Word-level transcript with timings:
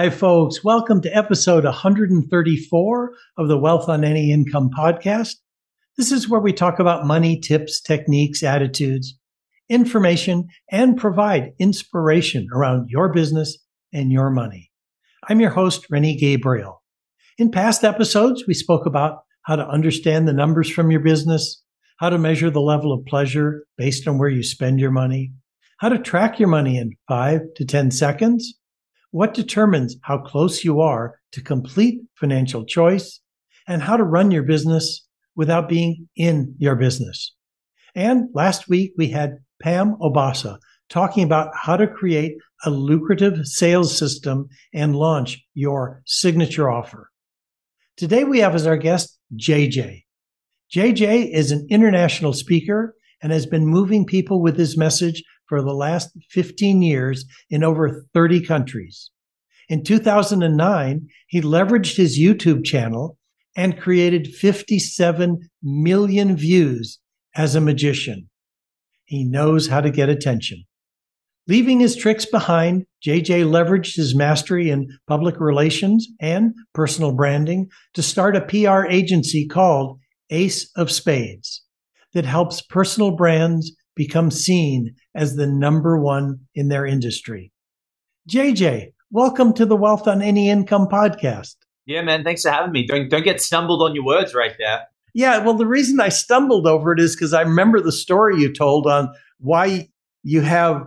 Hi, 0.00 0.08
folks. 0.08 0.64
Welcome 0.64 1.02
to 1.02 1.14
episode 1.14 1.64
134 1.64 3.12
of 3.36 3.48
the 3.48 3.58
Wealth 3.58 3.86
on 3.86 4.02
Any 4.02 4.32
Income 4.32 4.70
podcast. 4.74 5.34
This 5.98 6.10
is 6.10 6.26
where 6.26 6.40
we 6.40 6.54
talk 6.54 6.78
about 6.78 7.04
money, 7.04 7.38
tips, 7.38 7.82
techniques, 7.82 8.42
attitudes, 8.42 9.18
information, 9.68 10.48
and 10.70 10.96
provide 10.96 11.52
inspiration 11.58 12.48
around 12.50 12.88
your 12.88 13.12
business 13.12 13.58
and 13.92 14.10
your 14.10 14.30
money. 14.30 14.70
I'm 15.28 15.38
your 15.38 15.50
host, 15.50 15.84
Rennie 15.90 16.16
Gabriel. 16.16 16.82
In 17.36 17.50
past 17.50 17.84
episodes, 17.84 18.44
we 18.46 18.54
spoke 18.54 18.86
about 18.86 19.18
how 19.42 19.56
to 19.56 19.68
understand 19.68 20.26
the 20.26 20.32
numbers 20.32 20.70
from 20.70 20.90
your 20.90 21.00
business, 21.00 21.62
how 21.98 22.08
to 22.08 22.16
measure 22.16 22.48
the 22.48 22.62
level 22.62 22.94
of 22.94 23.04
pleasure 23.04 23.66
based 23.76 24.08
on 24.08 24.16
where 24.16 24.30
you 24.30 24.42
spend 24.42 24.80
your 24.80 24.92
money, 24.92 25.34
how 25.80 25.90
to 25.90 25.98
track 25.98 26.38
your 26.38 26.48
money 26.48 26.78
in 26.78 26.96
five 27.06 27.42
to 27.56 27.66
10 27.66 27.90
seconds, 27.90 28.54
what 29.10 29.34
determines 29.34 29.96
how 30.02 30.18
close 30.18 30.64
you 30.64 30.80
are 30.80 31.18
to 31.32 31.42
complete 31.42 32.00
financial 32.14 32.64
choice, 32.64 33.20
and 33.66 33.82
how 33.82 33.96
to 33.96 34.04
run 34.04 34.30
your 34.30 34.42
business 34.42 35.06
without 35.36 35.68
being 35.68 36.08
in 36.16 36.54
your 36.58 36.74
business. 36.74 37.34
And 37.94 38.28
last 38.34 38.68
week 38.68 38.92
we 38.96 39.08
had 39.08 39.38
Pam 39.62 39.96
Obasa 40.00 40.58
talking 40.88 41.22
about 41.22 41.50
how 41.54 41.76
to 41.76 41.86
create 41.86 42.36
a 42.64 42.70
lucrative 42.70 43.46
sales 43.46 43.96
system 43.96 44.48
and 44.74 44.96
launch 44.96 45.42
your 45.54 46.02
signature 46.04 46.70
offer. 46.70 47.10
Today 47.96 48.24
we 48.24 48.40
have 48.40 48.54
as 48.54 48.66
our 48.66 48.76
guest 48.76 49.18
JJ. 49.36 50.04
JJ 50.74 51.32
is 51.32 51.52
an 51.52 51.66
international 51.70 52.32
speaker 52.32 52.94
and 53.22 53.32
has 53.32 53.46
been 53.46 53.66
moving 53.66 54.06
people 54.06 54.40
with 54.42 54.56
his 54.56 54.76
message 54.76 55.22
for 55.50 55.60
the 55.60 55.74
last 55.74 56.16
15 56.30 56.80
years 56.80 57.24
in 57.50 57.64
over 57.64 58.06
30 58.14 58.46
countries. 58.46 59.10
In 59.68 59.82
2009, 59.82 61.08
he 61.26 61.40
leveraged 61.40 61.96
his 61.96 62.18
YouTube 62.18 62.64
channel 62.64 63.18
and 63.56 63.80
created 63.80 64.28
57 64.28 65.50
million 65.60 66.36
views 66.36 67.00
as 67.34 67.56
a 67.56 67.60
magician. 67.60 68.30
He 69.04 69.24
knows 69.24 69.66
how 69.66 69.80
to 69.80 69.90
get 69.90 70.08
attention. 70.08 70.64
Leaving 71.48 71.80
his 71.80 71.96
tricks 71.96 72.24
behind, 72.24 72.86
JJ 73.04 73.44
leveraged 73.44 73.96
his 73.96 74.14
mastery 74.14 74.70
in 74.70 74.86
public 75.08 75.40
relations 75.40 76.06
and 76.20 76.54
personal 76.74 77.10
branding 77.10 77.68
to 77.94 78.02
start 78.02 78.36
a 78.36 78.40
PR 78.42 78.86
agency 78.86 79.48
called 79.48 79.98
Ace 80.30 80.70
of 80.76 80.92
Spades 80.92 81.64
that 82.14 82.24
helps 82.24 82.62
personal 82.62 83.16
brands 83.16 83.72
become 83.94 84.30
seen 84.30 84.94
as 85.14 85.36
the 85.36 85.46
number 85.46 85.98
one 85.98 86.40
in 86.54 86.68
their 86.68 86.86
industry. 86.86 87.52
JJ, 88.28 88.92
welcome 89.10 89.52
to 89.54 89.66
the 89.66 89.76
Wealth 89.76 90.06
on 90.06 90.22
Any 90.22 90.48
Income 90.48 90.88
podcast. 90.88 91.56
Yeah, 91.86 92.02
man. 92.02 92.22
Thanks 92.22 92.42
for 92.42 92.50
having 92.50 92.72
me. 92.72 92.86
Don't 92.86 93.08
don't 93.08 93.24
get 93.24 93.40
stumbled 93.40 93.82
on 93.82 93.94
your 93.94 94.04
words 94.04 94.34
right 94.34 94.54
there. 94.58 94.86
Yeah, 95.14 95.38
well, 95.38 95.54
the 95.54 95.66
reason 95.66 96.00
I 96.00 96.08
stumbled 96.08 96.66
over 96.66 96.92
it 96.92 97.00
is 97.00 97.16
because 97.16 97.32
I 97.32 97.42
remember 97.42 97.80
the 97.80 97.92
story 97.92 98.40
you 98.40 98.52
told 98.52 98.86
on 98.86 99.12
why 99.38 99.88
you 100.22 100.40
have 100.42 100.84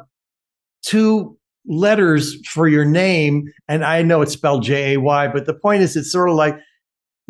two 0.82 1.38
letters 1.66 2.36
for 2.48 2.68
your 2.68 2.86
name, 2.86 3.52
and 3.68 3.84
I 3.84 4.02
know 4.02 4.22
it's 4.22 4.34
spelled 4.34 4.64
J 4.64 4.94
A 4.94 5.00
Y, 5.00 5.28
but 5.28 5.46
the 5.46 5.54
point 5.54 5.82
is, 5.82 5.96
it's 5.96 6.12
sort 6.12 6.30
of 6.30 6.36
like 6.36 6.58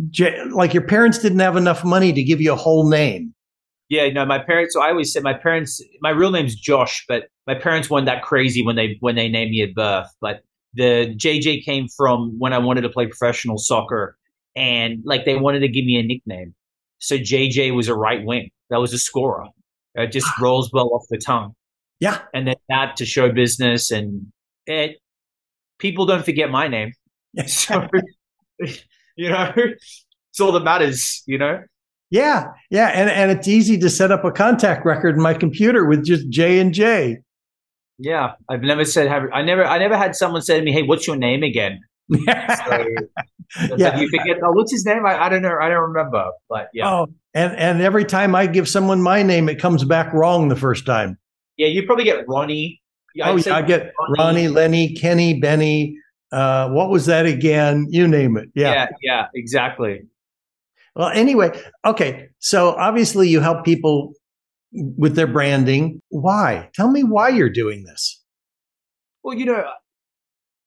J, 0.10 0.44
like 0.52 0.74
your 0.74 0.86
parents 0.86 1.20
didn't 1.20 1.40
have 1.40 1.58
enough 1.58 1.84
money 1.84 2.14
to 2.14 2.24
give 2.24 2.42
you 2.42 2.54
a 2.54 2.58
whole 2.58 2.90
name. 2.90 3.34
Yeah, 3.90 4.10
no, 4.10 4.26
my 4.26 4.40
parents. 4.40 4.74
So 4.74 4.82
I 4.82 4.90
always 4.90 5.12
said 5.12 5.24
my 5.24 5.34
parents. 5.34 5.82
My 6.02 6.10
real 6.10 6.32
name's 6.32 6.56
Josh, 6.56 7.06
but 7.08 7.26
my 7.46 7.56
parents 7.56 7.90
weren't 7.90 8.06
that 8.06 8.24
crazy 8.24 8.66
when 8.66 8.76
they 8.76 8.98
when 9.02 9.16
they 9.16 9.28
named 9.28 9.52
me 9.52 9.62
at 9.62 9.74
birth. 9.76 10.08
But 10.22 10.42
the 10.74 11.14
JJ 11.16 11.64
came 11.64 11.88
from 11.96 12.38
when 12.40 12.54
I 12.54 12.58
wanted 12.58 12.82
to 12.82 12.90
play 12.90 13.08
professional 13.08 13.58
soccer, 13.58 14.18
and 14.56 15.04
like 15.06 15.26
they 15.26 15.36
wanted 15.36 15.60
to 15.60 15.68
give 15.68 15.86
me 15.86 15.98
a 15.98 16.04
nickname. 16.04 16.56
So 17.00 17.18
JJ 17.18 17.76
was 17.76 17.88
a 17.88 17.96
right 17.96 18.24
wing. 18.24 18.50
That 18.70 18.78
was 18.78 18.94
a 18.94 18.98
scorer. 18.98 19.46
It 19.96 20.12
just 20.12 20.28
rolls 20.42 20.72
well 20.74 20.90
off 20.94 21.04
the 21.10 21.18
tongue. 21.18 21.54
Yeah, 22.00 22.20
and 22.34 22.48
then 22.48 22.56
that 22.70 22.96
to 22.98 23.06
show 23.06 23.32
business, 23.32 23.92
and 23.92 24.28
it 24.66 24.98
people 25.78 26.06
don't 26.06 26.26
forget 26.26 26.50
my 26.50 26.68
name. 26.68 26.94
so 27.48 27.88
you 29.18 29.30
know, 29.30 29.54
it's 29.56 30.40
all 30.40 30.54
that 30.54 30.64
matters. 30.64 31.24
You 31.28 31.38
know. 31.38 31.62
Yeah, 32.14 32.52
yeah, 32.70 32.90
and 32.90 33.10
and 33.10 33.32
it's 33.32 33.48
easy 33.48 33.76
to 33.80 33.90
set 33.90 34.12
up 34.12 34.24
a 34.24 34.30
contact 34.30 34.86
record 34.86 35.16
in 35.16 35.22
my 35.24 35.34
computer 35.34 35.84
with 35.84 36.06
just 36.06 36.30
J 36.30 36.60
and 36.60 36.72
J. 36.72 37.18
Yeah, 37.98 38.34
I've 38.48 38.62
never 38.62 38.86
said 38.86 39.08
have 39.08 39.24
I 39.34 39.42
never 39.42 39.66
I 39.66 39.80
never 39.80 39.98
had 39.98 40.16
someone 40.16 40.44
say 40.44 40.60
to 40.60 40.64
me, 40.64 40.72
"Hey, 40.72 40.84
what's 40.84 41.08
your 41.08 41.16
name 41.16 41.42
again?" 41.42 41.80
so, 42.14 42.20
yeah, 43.78 44.00
you 44.00 44.08
forget. 44.10 44.38
Oh, 44.44 44.52
what's 44.52 44.72
his 44.72 44.86
name? 44.86 45.08
I, 45.08 45.24
I 45.24 45.30
don't 45.30 45.42
know. 45.42 45.58
I 45.60 45.70
don't 45.70 45.90
remember. 45.90 46.30
But 46.50 46.70
yeah. 46.72 46.88
Oh, 46.88 47.08
and 47.34 47.58
and 47.58 47.82
every 47.82 48.06
time 48.06 48.36
I 48.36 48.46
give 48.46 48.70
someone 48.70 49.02
my 49.02 49.24
name, 49.24 49.50
it 49.50 49.60
comes 49.60 49.84
back 49.84 50.14
wrong 50.14 50.50
the 50.50 50.56
first 50.56 50.86
time. 50.86 51.18
Yeah, 51.58 51.70
you 51.70 51.84
probably 51.84 52.06
get 52.06 52.28
Ronnie. 52.28 52.80
Yeah, 53.16 53.32
oh, 53.32 53.38
yeah, 53.38 53.56
I 53.56 53.64
get 53.64 53.92
Ronnie, 54.00 54.20
Ronnie, 54.20 54.48
Lenny, 54.50 54.94
Kenny, 54.94 55.40
Benny. 55.40 55.98
Uh, 56.32 56.70
what 56.70 56.92
was 56.92 57.08
that 57.08 57.26
again? 57.26 57.88
You 57.90 58.08
name 58.08 58.38
it. 58.38 58.50
Yeah, 58.54 58.74
yeah, 58.74 58.88
yeah 59.02 59.26
exactly. 59.34 60.04
Well, 60.96 61.10
anyway, 61.10 61.60
okay. 61.86 62.30
So 62.40 62.72
obviously, 62.72 63.28
you 63.30 63.40
help 63.40 63.66
people 63.66 64.14
with 64.72 65.16
their 65.16 65.28
branding. 65.28 66.02
Why? 66.10 66.70
Tell 66.74 66.90
me 66.90 67.04
why 67.04 67.30
you're 67.30 67.50
doing 67.50 67.84
this. 67.84 68.22
Well, 69.24 69.38
you 69.38 69.46
know, 69.46 69.64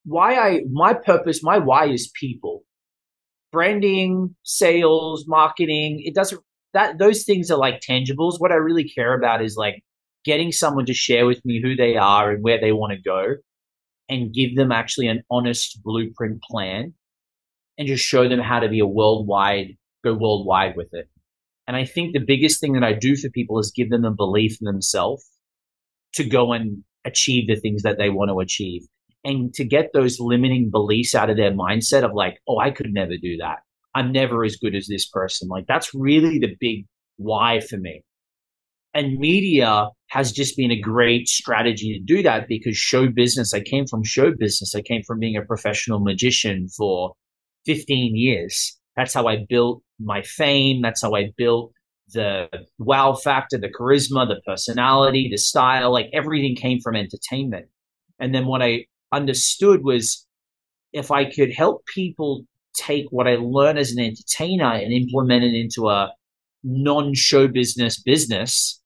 why 0.05 0.37
I, 0.37 0.61
my 0.71 0.95
purpose, 0.95 1.43
my 1.43 1.59
why 1.59 1.87
is 1.87 2.11
people. 2.19 2.63
Branding, 3.53 4.35
sales, 4.43 5.25
marketing, 5.27 6.03
it 6.05 6.15
doesn't, 6.15 6.41
that, 6.75 6.99
those 6.99 7.25
things 7.25 7.51
are 7.51 7.59
like 7.59 7.81
tangibles. 7.81 8.39
What 8.39 8.53
I 8.53 8.57
really 8.57 8.89
care 8.89 9.15
about 9.15 9.43
is 9.43 9.57
like 9.57 9.83
getting 10.25 10.53
someone 10.53 10.87
to 10.87 10.95
share 10.95 11.27
with 11.27 11.45
me 11.45 11.61
who 11.63 11.77
they 11.77 11.97
are 11.97 12.31
and 12.31 12.43
where 12.43 12.61
they 12.61 12.73
want 12.73 12.93
to 12.93 13.01
go 13.01 13.37
and 14.09 14.35
give 14.35 14.57
them 14.57 14.73
actually 14.73 15.09
an 15.09 15.23
honest 15.31 15.81
blueprint 15.83 16.43
plan 16.43 16.95
and 17.79 17.89
just 17.89 18.05
show 18.05 18.29
them 18.29 18.41
how 18.41 18.61
to 18.61 18.69
be 18.69 18.81
a 18.81 18.87
worldwide 18.87 19.77
go 20.07 20.15
worldwide 20.15 20.77
with 20.77 20.89
it. 20.93 21.09
And 21.67 21.77
I 21.77 21.85
think 21.85 22.13
the 22.13 22.25
biggest 22.25 22.61
thing 22.61 22.75
that 22.75 22.85
I 22.85 22.93
do 22.93 23.17
for 23.17 23.29
people 23.31 23.59
is 23.59 23.73
give 23.75 23.91
them 23.91 24.05
a 24.05 24.13
belief 24.13 24.59
in 24.61 24.67
themselves 24.67 25.25
to 26.15 26.25
go 26.25 26.53
and 26.53 26.85
achieve 27.05 27.49
the 27.49 27.57
things 27.57 27.83
that 27.83 27.99
they 27.99 28.11
want 28.11 28.31
to 28.31 28.41
achieve 28.41 28.83
and 29.25 29.53
to 29.55 29.65
get 29.65 29.91
those 29.93 30.21
limiting 30.21 30.71
beliefs 30.71 31.15
out 31.15 31.31
of 31.31 31.37
their 31.37 31.53
mindset 31.53 32.05
of 32.05 32.15
like, 32.15 32.39
oh, 32.49 32.59
I 32.59 32.71
could 32.71 32.93
never 32.93 33.17
do 33.21 33.37
that. 33.39 33.59
I'm 33.95 34.13
never 34.13 34.45
as 34.45 34.57
good 34.57 34.75
as 34.75 34.87
this 34.87 35.09
person. 35.09 35.49
Like 35.49 35.67
that's 35.67 35.95
really 35.95 36.39
the 36.39 36.55
big 36.61 36.87
why 37.17 37.61
for 37.61 37.77
me. 37.77 38.03
And 38.95 39.19
media 39.19 39.89
has 40.09 40.33
just 40.33 40.57
been 40.57 40.71
a 40.71 40.81
great 40.81 41.29
strategy 41.29 41.99
to 41.99 42.15
do 42.15 42.23
that 42.23 42.49
because 42.49 42.77
show 42.77 43.09
business, 43.09 43.53
I 43.53 43.61
came 43.61 43.87
from 43.87 44.05
show 44.05 44.31
business. 44.31 44.75
I 44.75 44.81
came 44.81 45.03
from 45.03 45.19
being 45.19 45.37
a 45.37 45.45
professional 45.45 46.01
magician 46.01 46.69
for 46.69 47.15
15 47.67 48.17
years. 48.17 48.79
That's 48.97 49.15
how 49.15 49.27
I 49.27 49.45
built 49.49 49.83
my 50.01 50.23
fame. 50.23 50.83
That's 50.83 51.03
how 51.03 51.15
I 51.15 51.33
built 51.37 51.73
the 52.13 52.49
wow 52.79 53.15
factor, 53.15 53.59
the 53.59 53.69
charisma, 53.69 54.27
the 54.27 54.41
personality, 54.47 55.29
the 55.31 55.39
style. 55.39 55.93
Like 55.93 56.09
everything 56.13 56.57
came 56.57 56.81
from 56.81 56.97
entertainment. 56.97 57.67
And 58.19 58.35
then 58.35 58.47
what 58.47 58.63
I 58.63 58.87
understood 59.13 59.85
was 59.85 60.27
if 60.93 61.11
I 61.11 61.27
could 61.27 61.53
help 61.53 61.85
people 61.87 62.45
take 62.75 63.07
what 63.11 63.27
I 63.27 63.37
learned 63.37 63.79
as 63.79 63.93
an 63.93 64.03
entertainer 64.03 64.73
and 64.73 64.93
implement 64.93 65.45
it 65.45 65.55
into 65.55 65.89
a 65.89 66.13
non 66.63 67.15
show 67.15 67.49
business 67.49 68.01
business, 68.01 68.81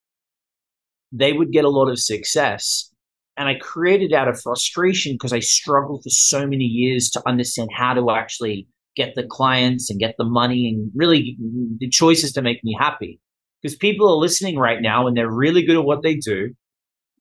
they 1.13 1.33
would 1.33 1.53
get 1.53 1.65
a 1.65 1.71
lot 1.71 1.89
of 1.89 1.99
success. 1.99 2.91
And 3.37 3.49
I 3.49 3.55
created 3.55 4.13
out 4.13 4.29
of 4.29 4.41
frustration 4.41 5.15
because 5.15 5.33
I 5.33 5.41
struggled 5.41 6.03
for 6.03 6.11
so 6.11 6.47
many 6.47 6.65
years 6.65 7.11
to 7.11 7.23
understand 7.27 7.71
how 7.73 7.95
to 7.95 8.11
actually 8.11 8.67
get 9.01 9.15
the 9.15 9.27
clients 9.27 9.91
and 9.91 9.99
get 9.99 10.15
the 10.19 10.25
money 10.25 10.69
and 10.69 10.91
really 10.95 11.37
the 11.79 11.89
choices 11.89 12.33
to 12.33 12.43
make 12.43 12.63
me 12.63 12.77
happy. 12.79 13.21
Because 13.63 13.77
people 13.77 14.09
are 14.09 14.17
listening 14.17 14.59
right 14.59 14.81
now 14.81 15.07
and 15.07 15.17
they're 15.17 15.31
really 15.31 15.65
good 15.65 15.77
at 15.77 15.85
what 15.85 16.03
they 16.03 16.17
do. 16.17 16.51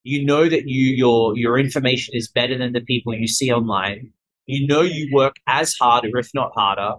You 0.03 0.25
know 0.25 0.47
that 0.47 0.63
you 0.67 0.95
your 0.95 1.37
your 1.37 1.59
information 1.59 2.15
is 2.15 2.31
better 2.39 2.57
than 2.57 2.73
the 2.73 2.81
people 2.81 3.13
you 3.13 3.27
see 3.27 3.51
online. 3.51 4.11
You 4.45 4.67
know 4.67 4.81
you 4.81 5.09
work 5.13 5.35
as 5.47 5.75
hard 5.79 6.05
or 6.05 6.17
if 6.19 6.29
not 6.33 6.51
harder. 6.55 6.93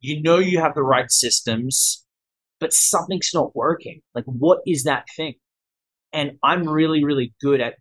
You 0.00 0.22
know 0.22 0.38
you 0.38 0.60
have 0.60 0.74
the 0.74 0.82
right 0.82 1.10
systems, 1.10 2.04
but 2.60 2.72
something's 2.72 3.30
not 3.34 3.54
working. 3.54 4.00
Like 4.14 4.24
what 4.26 4.60
is 4.66 4.84
that 4.84 5.04
thing? 5.16 5.34
And 6.12 6.32
I'm 6.42 6.68
really, 6.68 7.04
really 7.04 7.34
good 7.42 7.60
at 7.60 7.74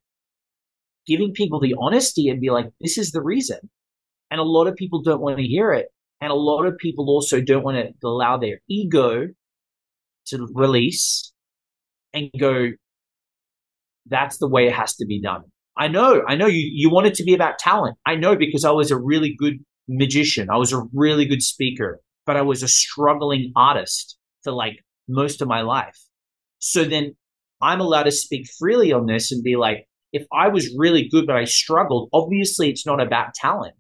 giving 1.05 1.33
people 1.33 1.59
the 1.59 1.75
honesty 1.79 2.29
and 2.29 2.41
be 2.41 2.49
like, 2.49 2.69
this 2.81 2.97
is 2.97 3.11
the 3.11 3.21
reason. 3.21 3.59
And 4.31 4.39
a 4.39 4.43
lot 4.43 4.67
of 4.67 4.75
people 4.75 5.03
don't 5.03 5.21
want 5.21 5.37
to 5.37 5.43
hear 5.43 5.71
it. 5.71 5.87
And 6.21 6.31
a 6.31 6.35
lot 6.35 6.65
of 6.65 6.77
people 6.77 7.09
also 7.09 7.41
don't 7.41 7.63
want 7.63 7.77
to 7.77 8.07
allow 8.07 8.37
their 8.37 8.59
ego 8.69 9.27
to 10.27 10.47
release 10.53 11.33
and 12.13 12.29
go, 12.39 12.69
that's 14.05 14.37
the 14.37 14.47
way 14.47 14.67
it 14.67 14.73
has 14.73 14.95
to 14.97 15.05
be 15.05 15.21
done. 15.21 15.43
I 15.75 15.87
know, 15.87 16.21
I 16.27 16.35
know 16.35 16.47
you, 16.47 16.69
you 16.71 16.89
want 16.89 17.07
it 17.07 17.15
to 17.15 17.23
be 17.23 17.33
about 17.33 17.57
talent. 17.57 17.97
I 18.05 18.15
know 18.15 18.35
because 18.35 18.63
I 18.63 18.71
was 18.71 18.91
a 18.91 18.97
really 18.97 19.35
good 19.37 19.55
magician. 19.87 20.49
I 20.49 20.57
was 20.57 20.71
a 20.71 20.83
really 20.93 21.25
good 21.25 21.41
speaker, 21.41 21.99
but 22.25 22.37
I 22.37 22.41
was 22.41 22.63
a 22.63 22.67
struggling 22.67 23.51
artist 23.55 24.17
for 24.43 24.53
like 24.53 24.77
most 25.07 25.41
of 25.41 25.47
my 25.47 25.61
life. 25.61 25.97
So 26.59 26.83
then 26.83 27.15
I'm 27.61 27.81
allowed 27.81 28.03
to 28.03 28.11
speak 28.11 28.47
freely 28.59 28.93
on 28.93 29.07
this 29.07 29.31
and 29.31 29.43
be 29.43 29.55
like, 29.55 29.87
if 30.11 30.25
I 30.31 30.49
was 30.49 30.73
really 30.77 31.09
good, 31.09 31.25
but 31.25 31.35
I 31.35 31.45
struggled, 31.45 32.09
obviously 32.13 32.69
it's 32.69 32.85
not 32.85 33.01
about 33.01 33.33
talent. 33.33 33.73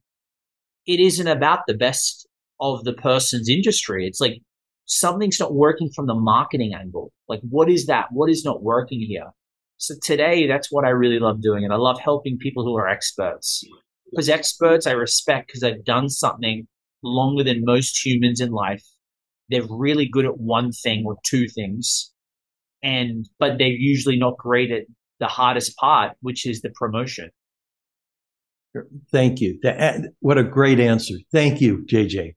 It 0.85 0.99
isn't 0.99 1.27
about 1.27 1.59
the 1.67 1.73
best 1.73 2.27
of 2.59 2.83
the 2.83 2.93
person's 2.93 3.49
industry. 3.49 4.07
It's 4.07 4.21
like 4.21 4.39
something's 4.85 5.39
not 5.39 5.53
working 5.53 5.89
from 5.95 6.07
the 6.07 6.15
marketing 6.15 6.73
angle. 6.73 7.11
Like, 7.27 7.41
what 7.49 7.69
is 7.69 7.85
that? 7.87 8.07
What 8.11 8.29
is 8.29 8.43
not 8.43 8.63
working 8.63 8.99
here? 8.99 9.31
So 9.77 9.95
today, 10.01 10.47
that's 10.47 10.71
what 10.71 10.85
I 10.85 10.89
really 10.89 11.19
love 11.19 11.41
doing. 11.41 11.63
And 11.63 11.73
I 11.73 11.77
love 11.77 11.99
helping 11.99 12.37
people 12.37 12.63
who 12.63 12.77
are 12.77 12.87
experts. 12.87 13.63
Because 14.09 14.29
experts 14.29 14.85
I 14.85 14.91
respect 14.91 15.47
because 15.47 15.61
they've 15.61 15.83
done 15.83 16.09
something 16.09 16.67
longer 17.03 17.43
than 17.43 17.65
most 17.65 18.05
humans 18.05 18.39
in 18.39 18.51
life. 18.51 18.83
They're 19.49 19.67
really 19.69 20.07
good 20.07 20.25
at 20.25 20.37
one 20.37 20.71
thing 20.71 21.03
or 21.05 21.17
two 21.25 21.47
things. 21.47 22.11
And, 22.81 23.27
but 23.39 23.57
they're 23.57 23.67
usually 23.67 24.17
not 24.17 24.37
great 24.37 24.71
at 24.71 24.83
the 25.19 25.27
hardest 25.27 25.75
part, 25.77 26.13
which 26.21 26.45
is 26.45 26.61
the 26.61 26.69
promotion. 26.69 27.29
Thank 29.11 29.39
you. 29.39 29.59
Eh, 29.63 29.99
what 30.19 30.37
a 30.37 30.43
great 30.43 30.79
answer. 30.79 31.15
Thank 31.31 31.61
you, 31.61 31.85
JJ. 31.85 32.35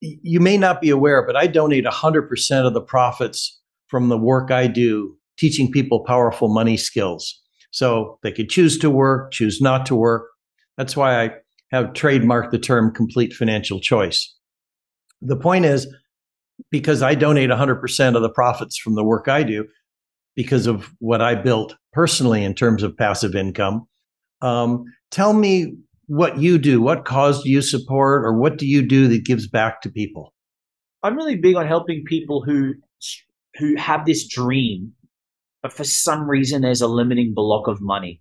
You 0.00 0.40
may 0.40 0.56
not 0.56 0.80
be 0.80 0.90
aware, 0.90 1.26
but 1.26 1.36
I 1.36 1.46
donate 1.46 1.84
100% 1.84 2.66
of 2.66 2.74
the 2.74 2.80
profits 2.80 3.60
from 3.88 4.08
the 4.08 4.18
work 4.18 4.50
I 4.50 4.66
do 4.66 5.16
teaching 5.38 5.70
people 5.70 6.00
powerful 6.00 6.48
money 6.48 6.76
skills. 6.76 7.40
So 7.70 8.18
they 8.22 8.32
could 8.32 8.50
choose 8.50 8.78
to 8.78 8.90
work, 8.90 9.32
choose 9.32 9.60
not 9.60 9.86
to 9.86 9.94
work. 9.94 10.26
That's 10.76 10.96
why 10.96 11.24
I 11.24 11.30
have 11.70 11.86
trademarked 11.92 12.50
the 12.50 12.58
term 12.58 12.92
complete 12.92 13.32
financial 13.32 13.80
choice. 13.80 14.34
The 15.20 15.36
point 15.36 15.64
is, 15.64 15.86
because 16.70 17.02
I 17.02 17.14
donate 17.14 17.50
100% 17.50 18.16
of 18.16 18.22
the 18.22 18.30
profits 18.30 18.76
from 18.76 18.94
the 18.94 19.04
work 19.04 19.28
I 19.28 19.42
do, 19.42 19.66
because 20.34 20.66
of 20.66 20.90
what 20.98 21.20
I 21.20 21.34
built 21.34 21.76
personally 21.92 22.44
in 22.44 22.54
terms 22.54 22.82
of 22.82 22.96
passive 22.96 23.34
income, 23.34 23.86
um, 24.42 24.84
tell 25.10 25.32
me 25.32 25.74
what 26.06 26.38
you 26.38 26.58
do. 26.58 26.80
What 26.80 27.04
cause 27.04 27.42
do 27.42 27.50
you 27.50 27.62
support, 27.62 28.24
or 28.24 28.32
what 28.32 28.58
do 28.58 28.66
you 28.66 28.82
do 28.82 29.08
that 29.08 29.24
gives 29.24 29.46
back 29.46 29.82
to 29.82 29.90
people? 29.90 30.34
I'm 31.02 31.16
really 31.16 31.36
big 31.36 31.56
on 31.56 31.66
helping 31.66 32.04
people 32.04 32.42
who 32.42 32.74
who 33.56 33.76
have 33.76 34.04
this 34.04 34.26
dream, 34.26 34.92
but 35.62 35.72
for 35.72 35.84
some 35.84 36.28
reason 36.28 36.62
there's 36.62 36.80
a 36.80 36.88
limiting 36.88 37.34
block 37.34 37.68
of 37.68 37.80
money. 37.80 38.20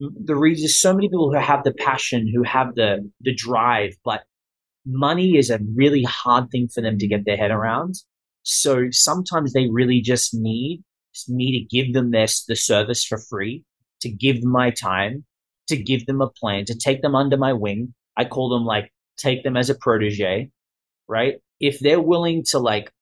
The 0.00 0.36
reason 0.36 0.68
so 0.68 0.92
many 0.92 1.08
people 1.08 1.30
who 1.32 1.38
have 1.38 1.64
the 1.64 1.72
passion, 1.72 2.30
who 2.32 2.42
have 2.42 2.74
the 2.74 3.10
the 3.20 3.34
drive, 3.34 3.94
but 4.04 4.24
money 4.84 5.36
is 5.36 5.50
a 5.50 5.60
really 5.74 6.02
hard 6.04 6.50
thing 6.50 6.68
for 6.68 6.80
them 6.80 6.98
to 6.98 7.08
get 7.08 7.24
their 7.24 7.36
head 7.36 7.50
around. 7.50 7.94
So 8.42 8.86
sometimes 8.90 9.52
they 9.52 9.68
really 9.68 10.00
just 10.00 10.32
need 10.32 10.82
me 11.28 11.58
to 11.58 11.76
give 11.76 11.94
them 11.94 12.10
this 12.10 12.44
the 12.44 12.56
service 12.56 13.04
for 13.04 13.18
free, 13.18 13.64
to 14.06 14.12
give 14.12 14.42
my 14.44 14.70
time, 14.70 15.24
to 15.68 15.76
give 15.76 16.06
them 16.06 16.20
a 16.20 16.30
plan, 16.30 16.64
to 16.66 16.74
take 16.76 17.02
them 17.02 17.14
under 17.14 17.36
my 17.36 17.52
wing. 17.52 17.92
I 18.16 18.24
call 18.24 18.48
them 18.48 18.64
like 18.64 18.92
take 19.16 19.42
them 19.42 19.56
as 19.56 19.68
a 19.68 19.74
protege, 19.74 20.50
right? 21.08 21.36
If 21.60 21.80
they're 21.80 22.00
willing 22.00 22.44
to 22.50 22.58
like 22.58 22.92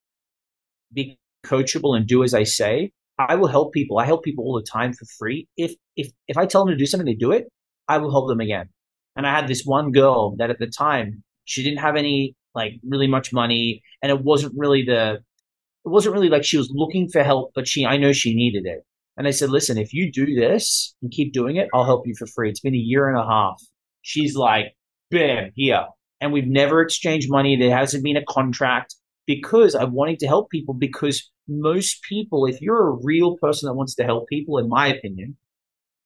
be 0.93 1.19
coachable 1.45 1.97
and 1.97 2.07
do 2.07 2.25
as 2.25 2.35
I 2.35 2.45
say, 2.45 2.93
I 3.19 3.35
will 3.37 3.49
help 3.49 3.73
people. 3.73 3.99
I 3.99 4.07
help 4.07 4.25
people 4.25 4.45
all 4.45 4.57
the 4.57 4.67
time 4.71 4.93
for 4.93 5.05
free. 5.19 5.47
If 5.57 5.75
if 5.97 6.11
if 6.27 6.37
I 6.37 6.47
tell 6.47 6.65
them 6.65 6.73
to 6.75 6.79
do 6.79 6.87
something, 6.87 7.07
they 7.07 7.15
do 7.15 7.33
it. 7.33 7.49
I 7.87 7.99
will 7.99 8.11
help 8.11 8.29
them 8.29 8.41
again. 8.41 8.69
And 9.17 9.27
I 9.27 9.31
had 9.31 9.47
this 9.47 9.63
one 9.65 9.93
girl 9.93 10.37
that 10.37 10.51
at 10.51 10.59
the 10.59 10.67
time 10.67 11.23
she 11.45 11.63
didn't 11.63 11.79
have 11.81 11.97
any 11.97 12.35
like 12.55 12.75
really 12.83 13.07
much 13.07 13.33
money, 13.33 13.83
and 14.03 14.11
it 14.11 14.23
wasn't 14.23 14.55
really 14.57 14.85
the 14.85 15.21
it 15.85 15.89
wasn't 15.89 16.15
really 16.15 16.29
like 16.31 16.45
she 16.45 16.57
was 16.57 16.71
looking 16.73 17.09
for 17.09 17.23
help, 17.23 17.53
but 17.55 17.69
she 17.69 17.87
I 17.87 17.99
know 17.99 18.13
she 18.13 18.35
needed 18.35 18.67
it. 18.67 18.85
And 19.17 19.27
I 19.29 19.31
said, 19.31 19.51
listen, 19.51 19.79
if 19.79 19.93
you 19.93 20.11
do 20.11 20.35
this 20.35 20.95
and 21.03 21.11
keep 21.11 21.33
doing 21.33 21.57
it, 21.57 21.69
I'll 21.73 21.85
help 21.85 22.07
you 22.07 22.15
for 22.19 22.27
free. 22.27 22.51
It's 22.51 22.61
been 22.61 22.75
a 22.75 22.79
year 22.79 23.09
and 23.09 23.19
a 23.19 23.27
half. 23.27 23.61
She's 24.03 24.35
like, 24.35 24.75
bam, 25.11 25.51
here. 25.55 25.87
And 26.21 26.33
we've 26.33 26.47
never 26.47 26.81
exchanged 26.81 27.31
money. 27.31 27.57
There 27.57 27.77
hasn't 27.77 28.03
been 28.03 28.17
a 28.17 28.25
contract 28.29 28.95
because 29.27 29.75
I'm 29.75 29.93
wanting 29.93 30.17
to 30.19 30.27
help 30.27 30.51
people. 30.51 30.75
Because 30.75 31.31
most 31.47 32.03
people, 32.03 32.47
if 32.47 32.61
you're 32.61 32.89
a 32.89 32.99
real 33.03 33.37
person 33.37 33.69
that 33.69 33.75
wants 33.75 33.95
to 33.97 34.05
help 34.05 34.29
people, 34.29 34.59
in 34.59 34.69
my 34.69 34.89
opinion, 34.89 35.37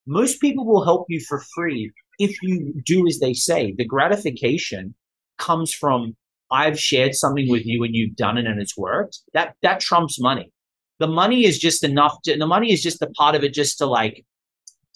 most 0.06 0.40
people 0.40 0.66
will 0.66 0.84
help 0.84 1.06
you 1.08 1.20
for 1.20 1.42
free 1.54 1.92
if 2.18 2.42
you 2.42 2.74
do 2.84 3.06
as 3.06 3.20
they 3.20 3.32
say. 3.32 3.74
The 3.76 3.84
gratification 3.84 4.94
comes 5.38 5.72
from 5.72 6.16
I've 6.50 6.80
shared 6.80 7.14
something 7.14 7.48
with 7.48 7.66
you 7.66 7.84
and 7.84 7.94
you've 7.94 8.16
done 8.16 8.38
it 8.38 8.46
and 8.46 8.60
it's 8.60 8.76
worked. 8.76 9.20
That 9.34 9.54
that 9.62 9.80
trumps 9.80 10.20
money 10.20 10.50
the 10.98 11.06
money 11.06 11.44
is 11.44 11.58
just 11.58 11.84
enough 11.84 12.20
to, 12.24 12.36
the 12.36 12.46
money 12.46 12.72
is 12.72 12.82
just 12.82 13.00
a 13.02 13.06
part 13.10 13.34
of 13.34 13.44
it 13.44 13.54
just 13.54 13.78
to 13.78 13.86
like 13.86 14.24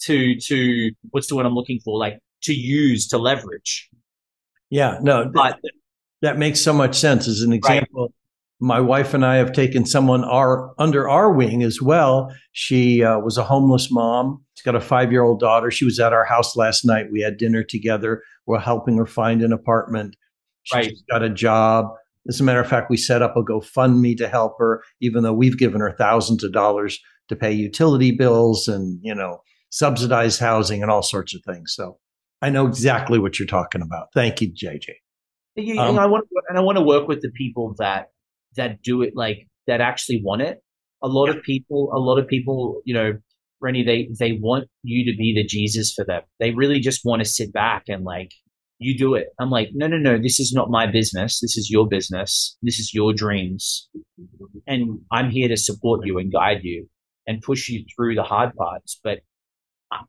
to 0.01 0.39
to 0.41 0.91
what's 1.11 1.29
the 1.29 1.37
word 1.37 1.47
i'm 1.47 1.55
looking 1.55 1.81
for? 1.81 1.99
Like 1.99 2.19
to 2.43 2.55
use 2.55 3.07
to 3.09 3.19
leverage. 3.19 3.89
Yeah 4.71 4.99
no 5.01 5.31
but 5.33 5.59
that, 5.63 5.73
that 6.23 6.39
makes 6.39 6.61
so 6.61 6.73
much 6.73 6.97
sense. 6.97 7.29
As 7.29 7.43
an 7.43 7.53
example 7.53 8.07
right. 8.07 8.13
my 8.61 8.81
wife 8.81 9.15
and 9.15 9.25
i 9.25 9.37
have 9.37 9.53
taken 9.53 9.87
someone 9.87 10.25
our 10.25 10.75
under 10.79 11.09
our 11.09 11.33
wing 11.33 11.63
as 11.63 11.81
well. 11.81 12.35
She 12.53 13.03
uh, 13.05 13.19
was 13.19 13.39
a 13.39 13.45
homeless 13.45 13.91
mom. 13.91 14.45
She's 14.55 14.65
got 14.65 14.75
a 14.75 14.81
five 14.81 15.13
year 15.13 15.23
old 15.23 15.41
daughter. 15.41 15.71
She 15.71 15.85
was 15.85 16.01
at 16.01 16.13
our 16.13 16.25
house 16.25 16.57
last 16.57 16.85
night. 16.85 17.13
We 17.13 17.21
had 17.21 17.37
dinner 17.37 17.63
together. 17.63 18.23
We're 18.47 18.59
helping 18.59 18.97
her 18.97 19.07
find 19.07 19.43
an 19.43 19.53
apartment. 19.53 20.17
She 20.65 20.77
right. 20.77 20.93
got 21.11 21.23
a 21.23 21.31
job 21.31 21.93
as 22.29 22.41
a 22.41 22.45
matter 22.45 22.61
of 22.61 22.69
fact, 22.69 22.91
we 22.91 22.97
set 22.97 23.23
up 23.23 23.37
a 23.37 23.43
GoFundMe 23.43 24.17
to 24.19 24.29
help 24.29 24.57
her, 24.59 24.83
even 25.01 25.23
though 25.23 25.33
we've 25.33 25.59
given 25.59 25.81
her 25.81 25.95
thousands 25.99 26.45
of 26.45 26.53
dollars 26.53 27.01
to 27.29 27.37
pay 27.37 27.53
utility 27.53 28.13
bills 28.13 28.69
and, 28.69 29.01
you 29.03 29.15
know, 29.15 29.41
subsidized 29.71 30.39
housing 30.39 30.83
and 30.83 30.91
all 30.91 31.03
sorts 31.03 31.35
of 31.35 31.43
things. 31.45 31.75
So 31.75 31.99
I 32.41 32.51
know 32.51 32.67
exactly 32.67 33.19
what 33.19 33.39
you're 33.39 33.47
talking 33.47 33.83
about. 33.83 34.09
Thank 34.15 34.41
you, 34.41 34.53
JJ. 34.53 34.89
Yeah, 35.57 35.87
um, 35.87 35.99
I 35.99 36.07
want 36.07 36.27
and 36.49 36.59
I 36.59 36.63
want 36.63 36.79
to 36.79 36.85
work 36.85 37.09
with 37.09 37.21
the 37.21 37.31
people 37.31 37.75
that 37.79 38.09
that 38.57 38.83
do 38.83 39.03
it 39.03 39.15
like 39.15 39.49
that 39.67 39.81
actually 39.81 40.23
want 40.23 40.43
it. 40.43 40.63
A 41.03 41.09
lot 41.09 41.27
yeah. 41.27 41.35
of 41.35 41.43
people, 41.43 41.91
a 41.95 41.99
lot 41.99 42.19
of 42.19 42.27
people, 42.27 42.81
you 42.85 42.95
know, 42.95 43.19
Rennie, 43.61 43.85
they 43.85 44.09
they 44.19 44.33
want 44.33 44.69
you 44.83 45.11
to 45.11 45.17
be 45.17 45.35
the 45.35 45.45
Jesus 45.45 45.93
for 45.93 46.05
them. 46.05 46.23
They 46.41 46.53
really 46.53 46.81
just 46.81 47.05
want 47.05 47.21
to 47.21 47.29
sit 47.29 47.53
back 47.53 47.85
and 47.89 48.03
like 48.05 48.33
you 48.83 48.97
do 48.97 49.15
it. 49.15 49.29
I'm 49.41 49.51
like, 49.51 49.71
no, 49.75 49.87
no, 49.87 49.99
no, 49.99 50.19
this 50.19 50.41
is 50.41 50.53
not 50.53 50.71
my 50.71 50.87
business. 50.87 51.41
This 51.41 51.57
is 51.57 51.71
your 51.71 51.89
business. 51.89 52.57
This 52.63 52.79
is 52.79 52.93
your 52.93 53.13
dreams. 53.13 53.89
And 54.67 55.01
I'm 55.11 55.31
here 55.31 55.49
to 55.49 55.57
support 55.57 56.07
you 56.07 56.19
and 56.19 56.33
guide 56.33 56.61
you 56.63 56.89
and 57.27 57.41
push 57.43 57.69
you 57.69 57.85
through 57.95 58.15
the 58.15 58.23
hard 58.23 58.55
parts. 58.55 59.01
But 59.03 59.21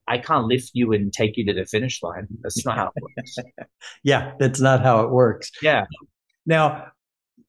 I 0.07 0.17
can't 0.17 0.45
lift 0.45 0.71
you 0.73 0.93
and 0.93 1.11
take 1.11 1.37
you 1.37 1.45
to 1.45 1.53
the 1.53 1.65
finish 1.65 2.01
line. 2.01 2.27
That's 2.41 2.65
not 2.65 2.77
how 2.77 2.91
it 2.95 3.03
works. 3.03 3.35
yeah, 4.03 4.33
that's 4.39 4.59
not 4.59 4.81
how 4.81 5.01
it 5.01 5.09
works. 5.09 5.51
Yeah. 5.61 5.85
Now, 6.45 6.87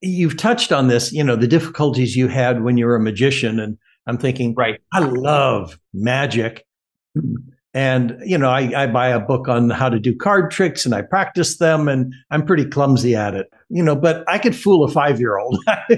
you've 0.01 0.37
touched 0.37 0.73
on 0.73 0.89
this, 0.89 1.13
you 1.13 1.25
know, 1.25 1.37
the 1.37 1.47
difficulties 1.47 2.17
you 2.17 2.29
had 2.29 2.63
when 2.63 2.77
you 2.77 2.87
were 2.87 2.97
a 2.97 3.01
magician. 3.01 3.61
And 3.61 3.79
I'm 4.07 4.19
thinking, 4.19 4.55
right. 4.55 4.81
I 4.93 5.01
love 5.01 5.79
magic. 5.93 6.65
And, 7.75 8.17
you 8.25 8.39
know, 8.39 8.51
I, 8.51 8.85
I, 8.85 8.87
buy 8.87 9.09
a 9.09 9.19
book 9.19 9.49
on 9.49 9.69
how 9.69 9.89
to 9.89 9.99
do 9.99 10.15
card 10.15 10.53
tricks 10.53 10.87
and 10.87 10.95
I 10.95 11.03
practice 11.03 11.59
them 11.59 11.89
and 11.89 12.15
I'm 12.31 12.47
pretty 12.47 12.65
clumsy 12.65 13.17
at 13.17 13.35
it, 13.35 13.49
you 13.69 13.83
know, 13.83 13.97
but 13.97 14.23
I 14.29 14.39
could 14.39 14.55
fool 14.55 14.85
a 14.85 14.89
five 14.89 15.19
year 15.19 15.39
old. 15.39 15.59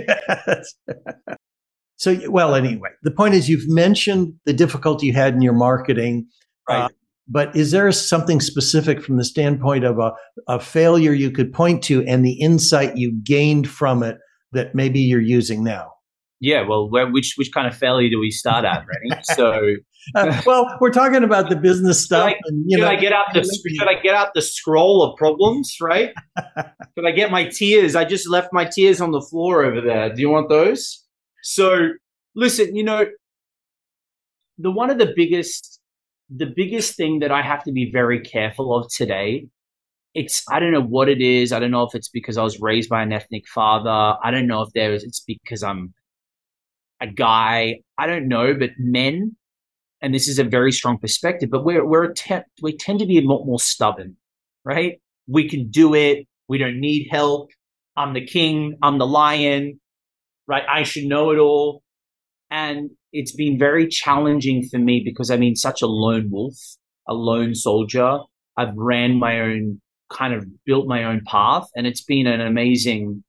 so, 1.99 2.19
well, 2.31 2.55
anyway, 2.55 2.89
the 3.03 3.11
point 3.11 3.35
is 3.35 3.51
you've 3.51 3.69
mentioned 3.69 4.33
the 4.47 4.55
difficulty 4.55 5.09
you 5.09 5.13
had 5.13 5.35
in 5.35 5.43
your 5.43 5.53
marketing. 5.53 6.27
Right. 6.67 6.85
Uh, 6.85 6.89
but 7.29 7.55
is 7.55 7.73
there 7.73 7.91
something 7.93 8.41
specific 8.41 9.03
from 9.03 9.19
the 9.19 9.25
standpoint 9.25 9.85
of 9.85 9.99
a, 9.99 10.13
a 10.49 10.59
failure 10.59 11.13
you 11.13 11.31
could 11.31 11.53
point 11.53 11.83
to 11.85 12.07
and 12.07 12.25
the 12.25 12.41
insight 12.41 12.97
you 12.97 13.13
gained 13.23 13.69
from 13.69 14.03
it 14.03 14.17
that 14.53 14.75
maybe 14.75 15.01
you're 15.01 15.21
using 15.21 15.63
now? 15.63 15.96
Yeah, 16.41 16.67
well, 16.69 16.91
where, 16.91 17.11
which 17.11 17.35
which 17.37 17.51
kind 17.53 17.67
of 17.67 17.75
failure 17.75 18.11
do 18.11 18.19
we 18.19 18.31
start 18.31 18.65
at, 18.65 18.85
Rennie? 18.87 19.23
So, 19.35 19.77
uh, 20.15 20.43
well, 20.47 20.77
we're 20.81 20.93
talking 20.93 21.25
about 21.25 21.49
the 21.49 21.57
business 21.57 22.05
stuff. 22.05 22.29
Should 22.29 22.37
I, 22.37 22.41
and, 22.45 22.71
should 22.71 22.81
know, 22.81 22.89
I 22.89 22.97
get 22.97 23.13
out 23.13 23.27
the 23.33 23.43
should 23.43 23.89
I 23.89 24.01
get 24.01 24.15
out 24.15 24.35
the 24.35 24.43
scroll 24.43 25.03
of 25.03 25.17
problems? 25.17 25.77
Right? 25.81 26.13
should 26.95 27.07
I 27.07 27.13
get 27.13 27.31
my 27.31 27.45
tears? 27.45 27.97
I 27.97 28.05
just 28.05 28.29
left 28.29 28.51
my 28.53 28.65
tears 28.65 29.01
on 29.01 29.13
the 29.13 29.21
floor 29.21 29.65
over 29.65 29.81
there. 29.81 30.13
Do 30.13 30.21
you 30.21 30.29
want 30.29 30.51
those? 30.51 31.05
So, 31.43 31.89
listen, 32.35 32.77
you 32.77 32.85
know, 32.85 33.07
the 34.59 34.71
one 34.71 34.91
of 34.91 34.99
the 34.99 35.13
biggest 35.17 35.81
the 36.29 36.53
biggest 36.55 36.97
thing 36.97 37.21
that 37.21 37.33
I 37.33 37.41
have 37.41 37.65
to 37.65 37.73
be 37.73 37.91
very 37.91 38.21
careful 38.21 38.77
of 38.77 38.91
today 38.95 39.47
it's 40.17 40.43
I 40.51 40.59
don't 40.59 40.73
know 40.73 40.83
what 40.83 41.09
it 41.09 41.21
is. 41.21 41.53
I 41.53 41.61
don't 41.61 41.71
know 41.71 41.83
if 41.83 41.95
it's 41.95 42.09
because 42.09 42.39
I 42.39 42.43
was 42.43 42.59
raised 42.59 42.89
by 42.89 43.03
an 43.03 43.13
ethnic 43.13 43.47
father. 43.47 44.17
I 44.25 44.31
don't 44.31 44.47
know 44.47 44.63
if 44.63 44.73
there 44.73 44.93
is 44.93 45.05
it's 45.05 45.21
because 45.21 45.63
I'm 45.63 45.93
a 47.01 47.07
guy, 47.07 47.81
I 47.99 48.07
don't 48.07 48.29
know, 48.29 48.55
but 48.55 48.71
men, 48.79 49.37
and 50.01 50.15
this 50.15 50.29
is 50.29 50.39
a 50.39 50.45
very 50.45 50.73
strong 50.73 50.99
perspective, 50.99 51.51
but 51.51 51.65
we're, 51.65 51.87
we're, 51.87 52.13
te- 52.13 52.41
we 52.63 52.77
tend 52.77 53.01
to 53.01 53.07
be 53.07 53.19
a 53.19 53.23
lot 53.23 53.45
more 53.45 53.61
stubborn, 53.61 54.17
right? 54.65 55.01
We 55.27 55.49
can 55.49 55.71
do 55.71 55.95
it. 55.95 56.27
We 56.49 56.59
don't 56.59 56.81
need 56.81 57.09
help. 57.11 57.51
I'm 57.97 58.13
the 58.13 58.25
king. 58.25 58.77
I'm 58.83 58.99
the 58.99 59.07
lion, 59.07 59.81
right? 60.47 60.63
I 60.69 60.83
should 60.83 61.05
know 61.05 61.31
it 61.31 61.39
all. 61.39 61.83
And 62.51 62.91
it's 63.13 63.33
been 63.33 63.59
very 63.59 63.89
challenging 63.89 64.69
for 64.71 64.79
me 64.79 65.03
because 65.05 65.31
I've 65.31 65.41
been 65.41 65.57
such 65.57 65.83
a 65.83 65.87
lone 65.87 66.31
wolf, 66.31 66.55
a 67.09 67.15
lone 67.15 67.55
soldier. 67.55 68.19
I've 68.57 68.77
ran 68.77 69.19
my 69.19 69.41
own, 69.41 69.81
kind 70.13 70.35
of 70.35 70.47
built 70.65 70.87
my 70.87 71.05
own 71.05 71.23
path. 71.27 71.67
And 71.75 71.87
it's 71.87 72.03
been 72.03 72.27
an 72.27 72.41
amazing, 72.41 73.25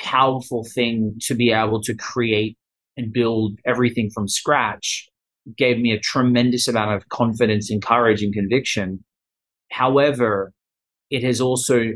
powerful 0.00 0.64
thing 0.74 1.16
to 1.22 1.34
be 1.34 1.52
able 1.52 1.80
to 1.82 1.94
create 1.94 2.56
and 2.96 3.12
build 3.12 3.58
everything 3.66 4.10
from 4.10 4.28
scratch. 4.28 5.08
Gave 5.56 5.78
me 5.78 5.92
a 5.92 6.00
tremendous 6.00 6.68
amount 6.68 6.94
of 6.94 7.08
confidence 7.08 7.70
and 7.70 7.84
courage 7.84 8.22
and 8.22 8.32
conviction. 8.32 9.04
However, 9.70 10.52
it 11.10 11.22
has 11.22 11.40
also 11.40 11.92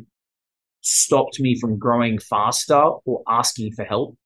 stopped 0.81 1.41
me 1.41 1.59
from 1.59 1.79
growing 1.79 2.19
faster 2.19 2.83
or 3.05 3.23
asking 3.29 3.73
for 3.73 3.85
help. 3.85 4.17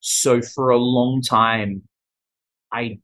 So 0.00 0.40
for 0.40 0.70
a 0.70 0.78
long 0.78 1.22
time, 1.22 1.82
I 2.72 2.98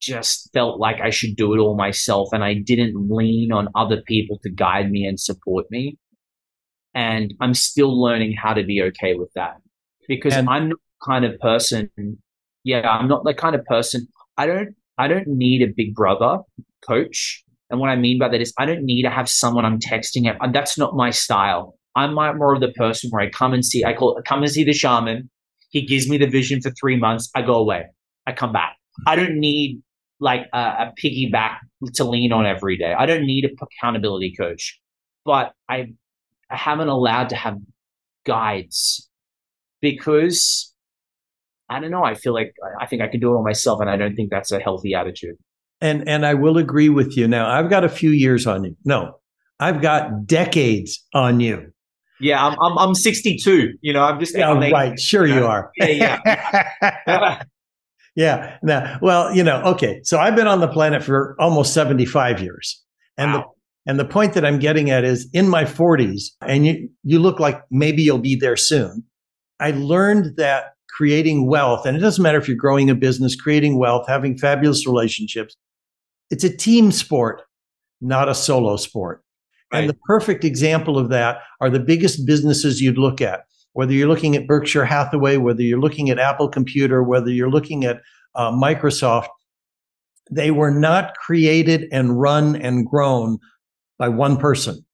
just 0.00 0.50
felt 0.52 0.80
like 0.80 1.00
I 1.00 1.10
should 1.10 1.36
do 1.36 1.54
it 1.54 1.58
all 1.58 1.76
myself 1.76 2.30
and 2.32 2.42
I 2.42 2.54
didn't 2.54 3.10
lean 3.10 3.52
on 3.52 3.68
other 3.74 4.02
people 4.06 4.38
to 4.42 4.50
guide 4.50 4.90
me 4.90 5.04
and 5.04 5.20
support 5.20 5.66
me. 5.70 5.98
And 6.94 7.34
I'm 7.40 7.54
still 7.54 8.00
learning 8.00 8.34
how 8.40 8.54
to 8.54 8.64
be 8.64 8.82
okay 8.82 9.14
with 9.14 9.30
that 9.34 9.56
because 10.08 10.34
and- 10.34 10.48
I'm 10.48 10.70
not 10.70 10.78
the 10.78 11.04
kind 11.06 11.24
of 11.24 11.38
person. 11.38 11.90
Yeah, 12.64 12.88
I'm 12.88 13.08
not 13.08 13.24
the 13.24 13.34
kind 13.34 13.54
of 13.54 13.64
person. 13.64 14.06
I 14.36 14.46
don't, 14.46 14.74
I 14.98 15.08
don't 15.08 15.28
need 15.28 15.62
a 15.62 15.72
big 15.74 15.94
brother 15.94 16.38
coach. 16.86 17.42
And 17.70 17.78
what 17.78 17.88
I 17.88 17.96
mean 17.96 18.18
by 18.18 18.28
that 18.28 18.40
is 18.40 18.52
I 18.58 18.66
don't 18.66 18.84
need 18.84 19.02
to 19.02 19.10
have 19.10 19.28
someone 19.28 19.64
I'm 19.64 19.78
texting. 19.78 20.34
And 20.40 20.54
that's 20.54 20.76
not 20.76 20.94
my 20.94 21.10
style. 21.10 21.78
I'm 21.96 22.14
more 22.14 22.54
of 22.54 22.60
the 22.60 22.72
person 22.72 23.10
where 23.10 23.22
I 23.22 23.30
come 23.30 23.52
and 23.52 23.64
see, 23.64 23.84
I 23.84 23.94
call 23.94 24.16
it, 24.16 24.24
come 24.24 24.42
and 24.42 24.50
see 24.50 24.64
the 24.64 24.72
shaman. 24.72 25.30
He 25.70 25.86
gives 25.86 26.08
me 26.08 26.18
the 26.18 26.26
vision 26.26 26.60
for 26.60 26.70
three 26.72 26.96
months. 26.96 27.30
I 27.34 27.42
go 27.42 27.54
away. 27.54 27.86
I 28.26 28.32
come 28.32 28.52
back. 28.52 28.76
I 29.06 29.16
don't 29.16 29.38
need 29.38 29.82
like 30.18 30.46
a, 30.52 30.58
a 30.58 30.92
piggyback 31.02 31.58
to 31.94 32.04
lean 32.04 32.32
on 32.32 32.44
every 32.44 32.76
day. 32.76 32.92
I 32.92 33.06
don't 33.06 33.24
need 33.24 33.44
a 33.44 33.50
accountability 33.62 34.34
coach, 34.38 34.80
but 35.24 35.52
I, 35.68 35.92
I 36.50 36.56
haven't 36.56 36.88
allowed 36.88 37.30
to 37.30 37.36
have 37.36 37.56
guides 38.26 39.08
because 39.80 40.74
I 41.70 41.78
don't 41.80 41.90
know. 41.90 42.04
I 42.04 42.14
feel 42.14 42.34
like 42.34 42.52
I 42.80 42.86
think 42.86 43.00
I 43.00 43.08
can 43.08 43.20
do 43.20 43.32
it 43.32 43.36
all 43.36 43.44
myself, 43.44 43.80
and 43.80 43.88
I 43.88 43.96
don't 43.96 44.16
think 44.16 44.30
that's 44.30 44.50
a 44.50 44.58
healthy 44.58 44.92
attitude. 44.92 45.36
And 45.80 46.06
and 46.08 46.26
I 46.26 46.34
will 46.34 46.58
agree 46.58 46.88
with 46.88 47.16
you. 47.16 47.28
Now 47.28 47.48
I've 47.48 47.70
got 47.70 47.84
a 47.84 47.88
few 47.88 48.10
years 48.10 48.46
on 48.46 48.64
you. 48.64 48.76
No, 48.84 49.14
I've 49.60 49.80
got 49.80 50.26
decades 50.26 51.06
on 51.14 51.40
you. 51.40 51.72
Yeah, 52.18 52.44
I'm 52.44 52.56
I'm, 52.60 52.76
I'm 52.78 52.94
62. 52.94 53.74
You 53.80 53.92
know, 53.92 54.02
I'm 54.02 54.18
just 54.18 54.36
yeah, 54.36 54.52
right. 54.52 54.98
Sure, 54.98 55.26
you 55.26 55.46
are. 55.46 55.70
Yeah, 55.76 56.18
yeah. 56.82 57.42
yeah. 58.16 58.58
Now, 58.62 58.98
well, 59.00 59.34
you 59.34 59.42
know, 59.42 59.62
okay. 59.62 60.00
So 60.02 60.18
I've 60.18 60.36
been 60.36 60.48
on 60.48 60.60
the 60.60 60.68
planet 60.68 61.02
for 61.02 61.36
almost 61.38 61.72
75 61.72 62.42
years, 62.42 62.82
and 63.16 63.32
wow. 63.32 63.38
the 63.38 63.90
and 63.90 63.98
the 63.98 64.04
point 64.04 64.34
that 64.34 64.44
I'm 64.44 64.58
getting 64.58 64.90
at 64.90 65.04
is 65.04 65.28
in 65.32 65.48
my 65.48 65.64
40s, 65.64 66.32
and 66.42 66.66
you 66.66 66.90
you 67.04 67.20
look 67.20 67.40
like 67.40 67.62
maybe 67.70 68.02
you'll 68.02 68.18
be 68.18 68.36
there 68.36 68.56
soon. 68.56 69.04
I 69.60 69.70
learned 69.70 70.36
that 70.36 70.72
creating 70.90 71.46
wealth, 71.46 71.86
and 71.86 71.96
it 71.96 72.00
doesn't 72.00 72.22
matter 72.22 72.38
if 72.38 72.48
you're 72.48 72.56
growing 72.56 72.90
a 72.90 72.94
business, 72.94 73.34
creating 73.34 73.78
wealth, 73.78 74.06
having 74.08 74.36
fabulous 74.36 74.86
relationships, 74.86 75.56
it's 76.30 76.44
a 76.44 76.56
team 76.56 76.92
sport, 76.92 77.42
not 78.00 78.28
a 78.28 78.34
solo 78.34 78.76
sport. 78.76 79.22
Right. 79.72 79.80
And 79.80 79.88
the 79.88 79.98
perfect 80.06 80.44
example 80.44 80.98
of 80.98 81.10
that 81.10 81.38
are 81.60 81.70
the 81.70 81.80
biggest 81.80 82.26
businesses 82.26 82.80
you'd 82.80 82.98
look 82.98 83.20
at, 83.20 83.44
whether 83.72 83.92
you're 83.92 84.08
looking 84.08 84.36
at 84.36 84.46
Berkshire 84.46 84.84
Hathaway, 84.84 85.36
whether 85.36 85.62
you're 85.62 85.80
looking 85.80 86.10
at 86.10 86.18
Apple 86.18 86.48
Computer, 86.48 87.02
whether 87.02 87.30
you're 87.30 87.50
looking 87.50 87.84
at 87.84 88.00
uh, 88.34 88.50
Microsoft. 88.50 89.28
They 90.30 90.50
were 90.50 90.70
not 90.70 91.14
created 91.16 91.88
and 91.90 92.20
run 92.20 92.54
and 92.56 92.86
grown 92.86 93.38
by 93.98 94.08
one 94.08 94.36
person. 94.36 94.84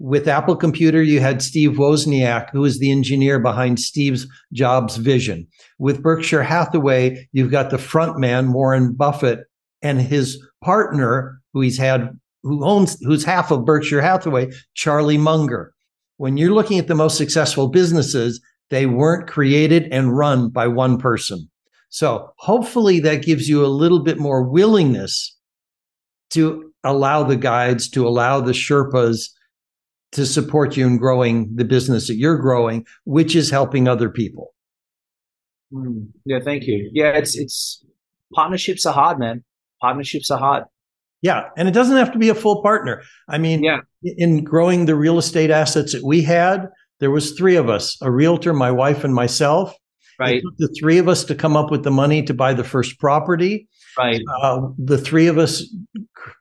With 0.00 0.28
Apple 0.28 0.54
Computer, 0.54 1.02
you 1.02 1.18
had 1.18 1.42
Steve 1.42 1.72
Wozniak, 1.72 2.50
who 2.52 2.60
was 2.60 2.78
the 2.78 2.92
engineer 2.92 3.40
behind 3.40 3.80
Steve's 3.80 4.28
Jobs 4.52 4.96
vision. 4.96 5.46
With 5.78 6.02
Berkshire 6.02 6.44
Hathaway, 6.44 7.28
you've 7.32 7.50
got 7.50 7.70
the 7.70 7.78
front 7.78 8.18
man, 8.18 8.52
Warren 8.52 8.92
Buffett, 8.92 9.40
and 9.82 10.00
his 10.00 10.40
partner, 10.62 11.40
who 11.52 11.62
he's 11.62 11.78
had 11.78 12.10
who 12.44 12.64
owns 12.64 12.96
who's 13.00 13.24
half 13.24 13.50
of 13.50 13.64
Berkshire 13.64 14.00
Hathaway, 14.00 14.50
Charlie 14.74 15.18
Munger. 15.18 15.74
When 16.16 16.36
you're 16.36 16.54
looking 16.54 16.78
at 16.78 16.86
the 16.86 16.94
most 16.94 17.16
successful 17.16 17.68
businesses, 17.68 18.40
they 18.70 18.86
weren't 18.86 19.28
created 19.28 19.88
and 19.90 20.16
run 20.16 20.48
by 20.50 20.68
one 20.68 20.98
person. 20.98 21.50
So 21.88 22.32
hopefully 22.36 23.00
that 23.00 23.24
gives 23.24 23.48
you 23.48 23.64
a 23.64 23.66
little 23.66 24.02
bit 24.02 24.18
more 24.18 24.42
willingness 24.42 25.36
to 26.30 26.72
allow 26.84 27.22
the 27.22 27.36
guides, 27.36 27.88
to 27.90 28.06
allow 28.06 28.40
the 28.40 28.52
Sherpas 28.52 29.30
to 30.12 30.24
support 30.24 30.76
you 30.76 30.86
in 30.86 30.98
growing 30.98 31.54
the 31.54 31.64
business 31.64 32.06
that 32.08 32.16
you're 32.16 32.38
growing, 32.38 32.86
which 33.04 33.36
is 33.36 33.50
helping 33.50 33.88
other 33.88 34.08
people. 34.08 34.54
Mm, 35.72 36.08
yeah, 36.24 36.38
thank 36.42 36.66
you. 36.66 36.90
Yeah, 36.92 37.10
it's 37.10 37.36
it's 37.36 37.84
partnerships 38.34 38.86
are 38.86 38.94
hard, 38.94 39.18
man. 39.18 39.44
Partnerships 39.80 40.30
are 40.30 40.38
hard. 40.38 40.64
Yeah, 41.20 41.48
and 41.56 41.68
it 41.68 41.72
doesn't 41.72 41.96
have 41.96 42.12
to 42.12 42.18
be 42.18 42.28
a 42.28 42.34
full 42.34 42.62
partner. 42.62 43.02
I 43.28 43.38
mean, 43.38 43.62
yeah. 43.64 43.80
in 44.02 44.44
growing 44.44 44.86
the 44.86 44.94
real 44.94 45.18
estate 45.18 45.50
assets 45.50 45.92
that 45.92 46.04
we 46.04 46.22
had, 46.22 46.68
there 47.00 47.10
was 47.10 47.32
three 47.32 47.56
of 47.56 47.68
us, 47.68 47.98
a 48.00 48.10
realtor, 48.10 48.52
my 48.52 48.70
wife 48.70 49.04
and 49.04 49.14
myself. 49.14 49.74
Right. 50.20 50.42
the 50.58 50.74
three 50.80 50.98
of 50.98 51.06
us 51.06 51.22
to 51.26 51.34
come 51.36 51.56
up 51.56 51.70
with 51.70 51.84
the 51.84 51.92
money 51.92 52.24
to 52.24 52.34
buy 52.34 52.52
the 52.52 52.64
first 52.64 52.98
property. 52.98 53.68
Right. 53.96 54.20
Uh, 54.42 54.62
the 54.76 54.98
three 54.98 55.28
of 55.28 55.38
us 55.38 55.58
c- 55.58 55.76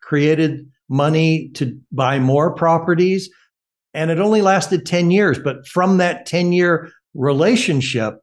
created 0.01 0.67
money 0.89 1.49
to 1.49 1.79
buy 1.91 2.17
more 2.17 2.55
properties. 2.55 3.29
And 3.97 4.11
it 4.11 4.19
only 4.19 4.41
lasted 4.41 4.85
10 4.85 5.09
years. 5.09 5.39
But 5.39 5.67
from 5.67 5.97
that 5.97 6.25
10 6.27 6.53
year 6.53 6.91
relationship, 7.15 8.19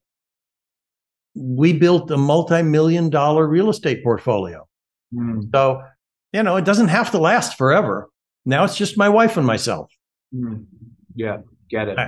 we 1.34 1.72
built 1.72 2.10
a 2.10 2.16
multi 2.16 2.62
million 2.62 3.10
dollar 3.10 3.46
real 3.46 3.68
estate 3.68 4.04
portfolio. 4.04 4.66
Mm. 5.12 5.50
So 5.52 5.82
you 6.32 6.42
know, 6.42 6.56
it 6.56 6.64
doesn't 6.64 6.88
have 6.88 7.10
to 7.12 7.18
last 7.18 7.56
forever. 7.56 8.08
Now 8.44 8.64
it's 8.64 8.76
just 8.76 8.98
my 8.98 9.08
wife 9.08 9.36
and 9.36 9.46
myself. 9.46 9.90
Mm. 10.34 10.66
Yeah, 11.14 11.38
get 11.70 11.88
it. 11.88 11.98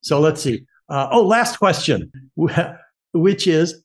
So 0.00 0.20
let's 0.20 0.42
see. 0.42 0.64
Uh, 0.88 1.08
oh, 1.10 1.22
last 1.22 1.58
question, 1.58 2.10
which 3.12 3.46
is 3.46 3.82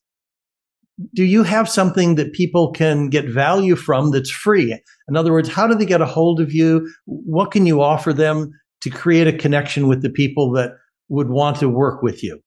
Do 1.14 1.24
you 1.24 1.42
have 1.42 1.68
something 1.68 2.14
that 2.14 2.32
people 2.32 2.70
can 2.70 3.08
get 3.08 3.28
value 3.28 3.76
from 3.76 4.12
that's 4.12 4.30
free? 4.30 4.78
In 5.08 5.16
other 5.16 5.32
words, 5.32 5.48
how 5.48 5.66
do 5.66 5.74
they 5.74 5.86
get 5.86 6.00
a 6.00 6.06
hold 6.06 6.40
of 6.40 6.52
you? 6.52 6.88
What 7.06 7.50
can 7.50 7.66
you 7.66 7.82
offer 7.82 8.12
them 8.12 8.52
to 8.82 8.90
create 8.90 9.26
a 9.26 9.32
connection 9.32 9.88
with 9.88 10.02
the 10.02 10.10
people 10.10 10.50
that 10.52 10.72
would 11.08 11.28
want 11.28 11.58
to 11.58 11.68
work 11.68 12.02
with 12.02 12.22
you? 12.22 12.40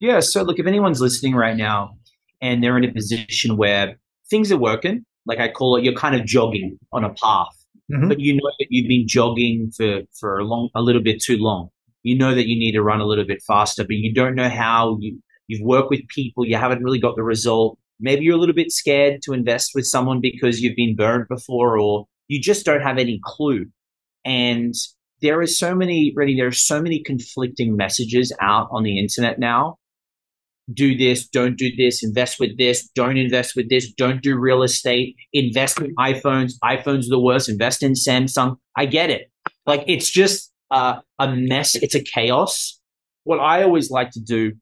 Yeah. 0.00 0.20
So, 0.20 0.42
look, 0.42 0.58
if 0.58 0.66
anyone's 0.66 1.00
listening 1.00 1.34
right 1.34 1.56
now 1.56 1.96
and 2.40 2.62
they're 2.62 2.76
in 2.76 2.84
a 2.84 2.92
position 2.92 3.56
where 3.56 3.98
things 4.28 4.50
are 4.50 4.58
working, 4.58 5.04
like 5.26 5.38
I 5.38 5.48
call 5.48 5.76
it, 5.76 5.84
you're 5.84 5.94
kind 5.94 6.14
of 6.14 6.26
jogging 6.26 6.78
on 6.92 7.04
a 7.04 7.10
path, 7.10 7.54
mm-hmm. 7.90 8.08
but 8.08 8.20
you 8.20 8.34
know 8.34 8.50
that 8.58 8.66
you've 8.70 8.88
been 8.88 9.06
jogging 9.06 9.70
for, 9.76 10.00
for 10.18 10.38
a 10.38 10.44
long, 10.44 10.68
a 10.74 10.82
little 10.82 11.02
bit 11.02 11.22
too 11.22 11.36
long. 11.36 11.68
You 12.02 12.18
know 12.18 12.34
that 12.34 12.48
you 12.48 12.58
need 12.58 12.72
to 12.72 12.82
run 12.82 13.00
a 13.00 13.06
little 13.06 13.24
bit 13.24 13.42
faster, 13.46 13.84
but 13.84 13.94
you 13.94 14.12
don't 14.12 14.34
know 14.34 14.48
how 14.48 14.98
you, 15.00 15.20
you've 15.46 15.64
worked 15.64 15.90
with 15.90 16.06
people. 16.08 16.44
You 16.44 16.56
haven't 16.56 16.82
really 16.82 16.98
got 16.98 17.14
the 17.14 17.22
result. 17.22 17.78
Maybe 18.00 18.24
you're 18.24 18.34
a 18.34 18.40
little 18.40 18.56
bit 18.56 18.72
scared 18.72 19.22
to 19.22 19.32
invest 19.32 19.70
with 19.74 19.86
someone 19.86 20.20
because 20.20 20.60
you've 20.60 20.74
been 20.74 20.96
burned 20.96 21.28
before 21.28 21.78
or 21.78 22.06
you 22.26 22.40
just 22.40 22.66
don't 22.66 22.80
have 22.80 22.98
any 22.98 23.20
clue. 23.22 23.66
And 24.24 24.74
there 25.22 25.40
is 25.40 25.58
so 25.58 25.74
many, 25.74 26.12
really, 26.14 26.36
there 26.36 26.48
are 26.48 26.52
so 26.52 26.82
many 26.82 27.02
conflicting 27.02 27.76
messages 27.76 28.32
out 28.40 28.68
on 28.70 28.82
the 28.82 28.98
internet 28.98 29.38
now 29.38 29.78
do 30.72 30.96
this, 30.96 31.26
don't 31.26 31.56
do 31.56 31.74
this, 31.76 32.04
invest 32.04 32.38
with 32.38 32.56
this, 32.58 32.88
don't 32.94 33.16
invest 33.16 33.56
with 33.56 33.68
this, 33.68 33.92
don't 33.92 34.22
do 34.22 34.38
real 34.38 34.62
estate, 34.62 35.16
invest 35.32 35.80
with 35.80 35.94
iPhones, 35.96 36.52
iPhones 36.64 37.06
are 37.06 37.10
the 37.10 37.20
worst, 37.20 37.48
invest 37.48 37.82
in 37.82 37.92
Samsung. 37.92 38.56
I 38.76 38.86
get 38.86 39.10
it. 39.10 39.30
Like 39.66 39.84
it's 39.86 40.10
just 40.10 40.52
uh, 40.70 41.00
a 41.18 41.34
mess, 41.34 41.74
it's 41.74 41.94
a 41.94 42.02
chaos. 42.02 42.78
What 43.24 43.40
I 43.40 43.62
always 43.62 43.90
like 43.90 44.10
to 44.12 44.20
do 44.20 44.52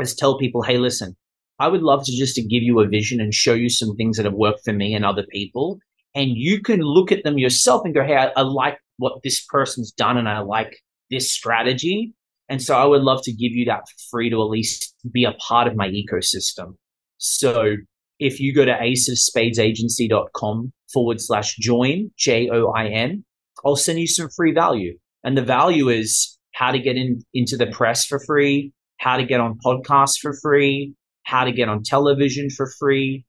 is 0.00 0.14
tell 0.14 0.38
people, 0.38 0.62
hey, 0.62 0.78
listen, 0.78 1.16
I 1.58 1.68
would 1.68 1.82
love 1.82 2.04
to 2.04 2.12
just 2.12 2.34
to 2.36 2.42
give 2.42 2.62
you 2.62 2.80
a 2.80 2.88
vision 2.88 3.20
and 3.20 3.32
show 3.32 3.54
you 3.54 3.68
some 3.68 3.96
things 3.96 4.16
that 4.16 4.26
have 4.26 4.34
worked 4.34 4.64
for 4.64 4.72
me 4.72 4.94
and 4.94 5.04
other 5.04 5.24
people. 5.30 5.78
And 6.14 6.30
you 6.34 6.60
can 6.60 6.80
look 6.80 7.10
at 7.10 7.24
them 7.24 7.38
yourself 7.38 7.82
and 7.84 7.94
go, 7.94 8.04
hey, 8.04 8.16
I, 8.16 8.26
I 8.36 8.42
like 8.42 8.78
what 8.98 9.22
this 9.22 9.44
person's 9.44 9.92
done 9.92 10.18
and 10.18 10.28
I 10.28 10.40
like 10.40 10.78
this 11.10 11.32
strategy. 11.32 12.14
And 12.48 12.62
so 12.62 12.76
I 12.76 12.84
would 12.84 13.02
love 13.02 13.22
to 13.24 13.32
give 13.32 13.52
you 13.52 13.64
that 13.66 13.84
free 14.10 14.30
to 14.30 14.42
at 14.42 14.50
least 14.50 14.94
be 15.10 15.24
a 15.24 15.32
part 15.32 15.66
of 15.66 15.74
my 15.74 15.88
ecosystem. 15.88 16.76
So 17.18 17.76
if 18.18 18.40
you 18.40 18.54
go 18.54 18.64
to 18.64 18.72
aceofspadesagency.com 18.72 20.72
forward 20.92 21.20
slash 21.20 21.56
join, 21.56 22.10
J 22.16 22.50
O 22.50 22.70
I 22.72 22.88
N, 22.88 23.24
I'll 23.64 23.76
send 23.76 23.98
you 23.98 24.06
some 24.06 24.28
free 24.28 24.52
value. 24.52 24.98
And 25.24 25.36
the 25.36 25.42
value 25.42 25.88
is 25.88 26.38
how 26.52 26.72
to 26.72 26.78
get 26.78 26.96
in, 26.96 27.22
into 27.32 27.56
the 27.56 27.68
press 27.68 28.04
for 28.04 28.20
free, 28.20 28.72
how 28.98 29.16
to 29.16 29.24
get 29.24 29.40
on 29.40 29.58
podcasts 29.64 30.18
for 30.20 30.36
free, 30.42 30.94
how 31.24 31.44
to 31.44 31.52
get 31.52 31.68
on 31.68 31.82
television 31.82 32.50
for 32.50 32.70
free. 32.78 33.24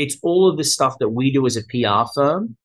It's 0.00 0.16
all 0.22 0.48
of 0.48 0.56
the 0.56 0.64
stuff 0.64 0.96
that 0.98 1.10
we 1.10 1.30
do 1.30 1.44
as 1.44 1.58
a 1.58 1.62
PR 1.64 2.10
firm. 2.14 2.56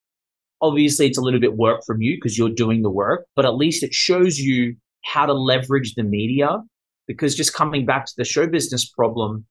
Obviously, 0.61 1.05
it's 1.05 1.17
a 1.17 1.21
little 1.21 1.41
bit 1.41 1.57
work 1.57 1.81
from 1.85 2.01
you 2.01 2.15
because 2.15 2.37
you're 2.37 2.47
doing 2.47 2.81
the 2.81 2.89
work, 2.89 3.25
but 3.35 3.43
at 3.43 3.57
least 3.57 3.83
it 3.83 3.93
shows 3.93 4.39
you 4.39 4.77
how 5.03 5.25
to 5.25 5.33
leverage 5.33 5.95
the 5.95 6.03
media. 6.03 6.59
Because 7.07 7.35
just 7.35 7.53
coming 7.53 7.85
back 7.85 8.05
to 8.05 8.13
the 8.15 8.23
show 8.23 8.47
business 8.47 8.89
problem, 8.89 9.45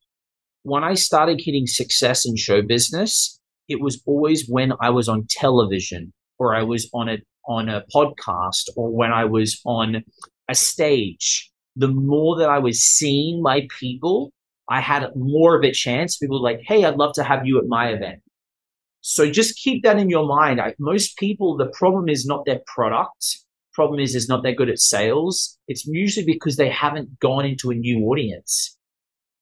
when 0.62 0.82
I 0.82 0.94
started 0.94 1.42
hitting 1.44 1.66
success 1.66 2.24
in 2.24 2.36
show 2.36 2.62
business, 2.62 3.38
it 3.68 3.82
was 3.82 4.02
always 4.06 4.48
when 4.48 4.72
I 4.80 4.88
was 4.88 5.06
on 5.06 5.26
television 5.28 6.10
or 6.38 6.54
I 6.54 6.62
was 6.62 6.88
on 6.94 7.10
a 7.10 7.18
on 7.46 7.68
a 7.68 7.84
podcast 7.94 8.70
or 8.78 8.90
when 8.90 9.12
I 9.12 9.26
was 9.26 9.60
on 9.66 10.02
a 10.48 10.54
stage. 10.54 11.50
The 11.76 11.88
more 11.88 12.38
that 12.38 12.48
I 12.48 12.60
was 12.60 12.80
seen 12.80 13.42
by 13.42 13.68
people, 13.78 14.32
I 14.68 14.80
had 14.80 15.10
more 15.14 15.56
of 15.56 15.64
a 15.64 15.72
chance. 15.72 16.16
People 16.16 16.40
were 16.40 16.50
like, 16.50 16.60
"Hey, 16.66 16.84
I'd 16.84 16.96
love 16.96 17.14
to 17.14 17.24
have 17.24 17.46
you 17.46 17.58
at 17.58 17.66
my 17.66 17.88
event." 17.90 18.20
So 19.00 19.30
just 19.30 19.58
keep 19.58 19.82
that 19.82 19.98
in 19.98 20.08
your 20.08 20.26
mind. 20.26 20.60
Most 20.78 21.18
people, 21.18 21.56
the 21.56 21.66
problem 21.66 22.08
is 22.08 22.24
not 22.24 22.46
their 22.46 22.60
product. 22.66 23.38
Problem 23.74 24.00
is, 24.00 24.14
is 24.14 24.28
not 24.28 24.42
they're 24.42 24.54
good 24.54 24.70
at 24.70 24.78
sales. 24.78 25.58
It's 25.68 25.84
usually 25.84 26.24
because 26.24 26.56
they 26.56 26.70
haven't 26.70 27.18
gone 27.20 27.44
into 27.44 27.70
a 27.70 27.74
new 27.74 28.04
audience. 28.06 28.78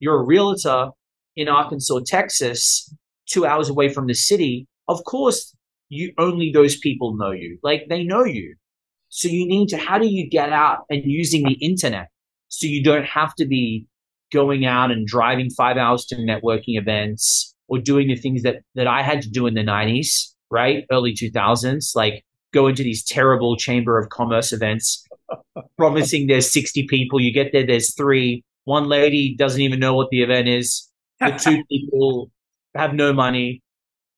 You're 0.00 0.20
a 0.20 0.26
realtor 0.26 0.90
in 1.36 1.48
Arkansas, 1.48 2.00
Texas, 2.06 2.92
two 3.26 3.46
hours 3.46 3.68
away 3.68 3.88
from 3.88 4.06
the 4.08 4.14
city. 4.14 4.66
Of 4.88 5.04
course, 5.04 5.54
you 5.88 6.12
only 6.18 6.50
those 6.50 6.76
people 6.76 7.16
know 7.16 7.30
you. 7.30 7.58
Like 7.62 7.84
they 7.88 8.02
know 8.02 8.24
you. 8.24 8.56
So 9.10 9.28
you 9.28 9.46
need 9.46 9.68
to, 9.68 9.76
how 9.76 9.98
do 9.98 10.08
you 10.08 10.28
get 10.28 10.52
out 10.52 10.86
and 10.90 11.02
using 11.04 11.44
the 11.44 11.54
internet 11.54 12.08
so 12.48 12.66
you 12.66 12.82
don't 12.82 13.04
have 13.04 13.34
to 13.36 13.46
be 13.46 13.86
going 14.32 14.64
out 14.64 14.90
and 14.90 15.06
driving 15.06 15.50
five 15.50 15.76
hours 15.76 16.04
to 16.06 16.16
networking 16.16 16.78
events 16.78 17.54
or 17.68 17.78
doing 17.78 18.08
the 18.08 18.16
things 18.16 18.42
that, 18.42 18.56
that 18.74 18.86
I 18.86 19.02
had 19.02 19.22
to 19.22 19.30
do 19.30 19.46
in 19.46 19.54
the 19.54 19.62
90s, 19.62 20.32
right? 20.50 20.84
Early 20.90 21.14
2000s, 21.14 21.94
like 21.94 22.24
go 22.52 22.66
into 22.66 22.82
these 22.82 23.04
terrible 23.04 23.56
chamber 23.56 23.98
of 23.98 24.08
commerce 24.10 24.52
events, 24.52 25.06
promising 25.78 26.26
there's 26.26 26.52
60 26.52 26.86
people. 26.88 27.20
You 27.20 27.32
get 27.32 27.52
there, 27.52 27.66
there's 27.66 27.94
three. 27.94 28.44
One 28.64 28.88
lady 28.88 29.34
doesn't 29.36 29.60
even 29.60 29.80
know 29.80 29.94
what 29.94 30.10
the 30.10 30.22
event 30.22 30.48
is. 30.48 30.88
The 31.20 31.30
two 31.30 31.64
people 31.70 32.30
have 32.74 32.94
no 32.94 33.12
money 33.12 33.62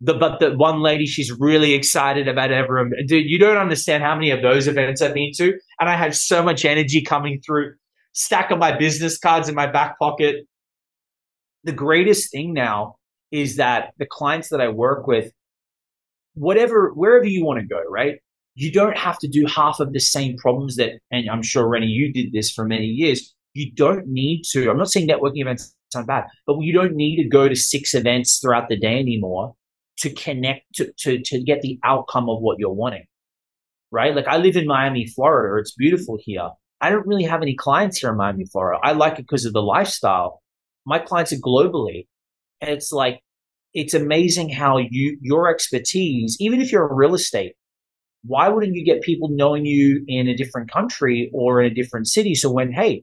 the 0.04 0.14
but 0.14 0.38
the 0.38 0.56
one 0.56 0.80
lady 0.80 1.06
she's 1.06 1.32
really 1.32 1.72
excited 1.72 2.28
about 2.28 2.52
everyone. 2.52 2.92
Dude, 3.06 3.28
you 3.28 3.38
don't 3.38 3.56
understand 3.56 4.02
how 4.02 4.14
many 4.14 4.30
of 4.30 4.42
those 4.42 4.68
events 4.68 5.00
I've 5.00 5.14
been 5.14 5.32
to, 5.36 5.54
and 5.80 5.88
I 5.88 5.96
had 5.96 6.14
so 6.14 6.42
much 6.42 6.64
energy 6.64 7.02
coming 7.02 7.40
through. 7.44 7.74
Stack 8.14 8.50
of 8.50 8.58
my 8.58 8.76
business 8.76 9.18
cards 9.18 9.48
in 9.48 9.54
my 9.54 9.66
back 9.66 9.98
pocket. 9.98 10.46
The 11.64 11.72
greatest 11.72 12.30
thing 12.30 12.54
now 12.54 12.96
is 13.30 13.56
that 13.56 13.92
the 13.98 14.06
clients 14.06 14.48
that 14.50 14.60
I 14.60 14.68
work 14.68 15.06
with, 15.06 15.32
whatever 16.34 16.92
wherever 16.94 17.26
you 17.26 17.44
want 17.44 17.60
to 17.60 17.66
go, 17.66 17.82
right? 17.90 18.16
You 18.54 18.70
don't 18.70 18.96
have 18.96 19.18
to 19.18 19.28
do 19.28 19.46
half 19.46 19.80
of 19.80 19.92
the 19.92 19.98
same 19.98 20.36
problems 20.36 20.76
that, 20.76 20.92
and 21.10 21.28
I'm 21.28 21.42
sure 21.42 21.68
Rennie, 21.68 21.86
you 21.86 22.12
did 22.12 22.32
this 22.32 22.52
for 22.52 22.64
many 22.64 22.86
years. 22.86 23.34
You 23.52 23.72
don't 23.72 24.06
need 24.06 24.42
to. 24.52 24.70
I'm 24.70 24.78
not 24.78 24.90
saying 24.90 25.08
networking 25.08 25.40
events 25.40 25.74
aren't 25.94 26.06
bad, 26.06 26.24
but 26.46 26.60
you 26.60 26.72
don't 26.72 26.94
need 26.94 27.20
to 27.22 27.28
go 27.28 27.48
to 27.48 27.56
six 27.56 27.94
events 27.94 28.38
throughout 28.38 28.68
the 28.68 28.76
day 28.76 28.98
anymore 29.00 29.54
to 29.98 30.10
connect 30.10 30.72
to, 30.74 30.92
to, 30.98 31.20
to 31.22 31.42
get 31.42 31.62
the 31.62 31.78
outcome 31.82 32.28
of 32.28 32.40
what 32.40 32.58
you're 32.58 32.72
wanting. 32.72 33.06
Right? 33.90 34.14
Like 34.14 34.28
I 34.28 34.36
live 34.36 34.56
in 34.56 34.66
Miami, 34.66 35.06
Florida. 35.06 35.60
It's 35.60 35.74
beautiful 35.74 36.18
here. 36.20 36.50
I 36.84 36.90
don't 36.90 37.06
really 37.06 37.24
have 37.24 37.40
any 37.40 37.54
clients 37.54 37.98
here 37.98 38.10
in 38.10 38.18
Miami, 38.18 38.44
Florida. 38.44 38.78
I 38.82 38.92
like 38.92 39.14
it 39.14 39.22
because 39.22 39.46
of 39.46 39.54
the 39.54 39.62
lifestyle. 39.62 40.42
My 40.84 40.98
clients 40.98 41.32
are 41.32 41.36
globally. 41.36 42.06
And 42.60 42.70
it's 42.70 42.92
like, 42.92 43.20
it's 43.72 43.94
amazing 43.94 44.50
how 44.50 44.76
you, 44.76 45.16
your 45.22 45.48
expertise, 45.48 46.36
even 46.40 46.60
if 46.60 46.70
you're 46.70 46.86
in 46.86 46.94
real 46.94 47.14
estate, 47.14 47.54
why 48.22 48.50
wouldn't 48.50 48.74
you 48.74 48.84
get 48.84 49.00
people 49.00 49.30
knowing 49.30 49.64
you 49.64 50.04
in 50.06 50.28
a 50.28 50.36
different 50.36 50.70
country 50.70 51.30
or 51.32 51.62
in 51.62 51.72
a 51.72 51.74
different 51.74 52.06
city? 52.06 52.34
So 52.34 52.52
when, 52.52 52.70
hey, 52.70 53.02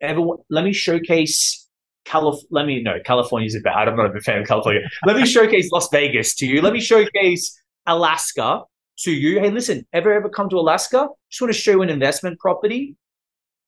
everyone, 0.00 0.38
let 0.50 0.64
me 0.64 0.72
showcase 0.72 1.68
Calif- 2.04 2.42
let 2.50 2.66
me 2.66 2.82
no 2.82 2.94
California's 3.04 3.54
a 3.54 3.60
bad. 3.60 3.86
I'm 3.86 3.94
not 3.94 4.16
a 4.16 4.20
fan 4.20 4.40
of 4.40 4.48
California. 4.48 4.82
Let 5.06 5.16
me 5.16 5.24
showcase 5.36 5.70
Las 5.70 5.88
Vegas 5.92 6.34
to 6.36 6.46
you. 6.46 6.62
Let 6.62 6.72
me 6.72 6.80
showcase 6.80 7.56
Alaska 7.86 8.62
to 9.04 9.12
you. 9.12 9.38
Hey, 9.38 9.50
listen, 9.50 9.86
ever 9.92 10.12
ever 10.12 10.28
come 10.28 10.48
to 10.48 10.56
Alaska? 10.56 11.06
Just 11.30 11.40
want 11.40 11.52
to 11.52 11.58
show 11.58 11.70
you 11.70 11.82
an 11.82 11.90
investment 11.90 12.40
property. 12.40 12.96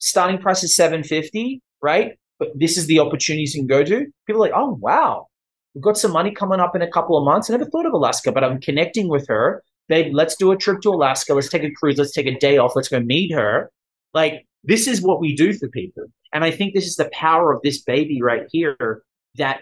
Starting 0.03 0.39
price 0.39 0.65
is 0.65 0.75
750, 0.75 1.63
right? 1.81 2.13
But 2.41 2.49
this 2.57 2.77
is 2.77 2.87
the 2.87 2.99
opportunities 2.99 3.55
you 3.55 3.61
can 3.61 3.69
go 3.69 3.85
to. 3.85 4.07
People 4.27 4.43
are 4.43 4.49
like, 4.49 4.53
oh 4.53 4.77
wow, 4.81 5.29
we've 5.75 5.85
got 5.85 5.97
some 5.97 6.11
money 6.11 6.33
coming 6.33 6.59
up 6.59 6.75
in 6.75 6.83
a 6.83 6.91
couple 6.91 7.17
of 7.17 7.25
months. 7.25 7.49
I 7.49 7.53
never 7.53 7.71
thought 7.71 7.87
of 7.87 7.93
Alaska, 7.93 8.33
but 8.33 8.43
I'm 8.43 8.61
connecting 8.61 9.09
with 9.09 9.29
her. 9.29 9.63
Babe, 9.89 10.13
let's 10.13 10.35
do 10.35 10.51
a 10.51 10.57
trip 10.57 10.81
to 10.81 10.91
Alaska. 10.91 11.35
Let's 11.35 11.49
take 11.49 11.63
a 11.63 11.71
cruise. 11.71 11.99
Let's 11.99 12.13
take 12.13 12.27
a 12.27 12.37
day 12.37 12.59
off. 12.59 12.73
Let's 12.75 12.89
go 12.89 12.99
meet 12.99 13.33
her. 13.33 13.71
Like 14.13 14.45
this 14.65 14.89
is 14.89 15.01
what 15.03 15.21
we 15.21 15.37
do 15.37 15.53
for 15.53 15.69
people. 15.69 16.05
And 16.33 16.43
I 16.43 16.51
think 16.51 16.75
this 16.75 16.87
is 16.87 16.97
the 16.97 17.11
power 17.13 17.53
of 17.53 17.61
this 17.63 17.81
baby 17.81 18.21
right 18.21 18.43
here 18.51 19.03
that 19.37 19.61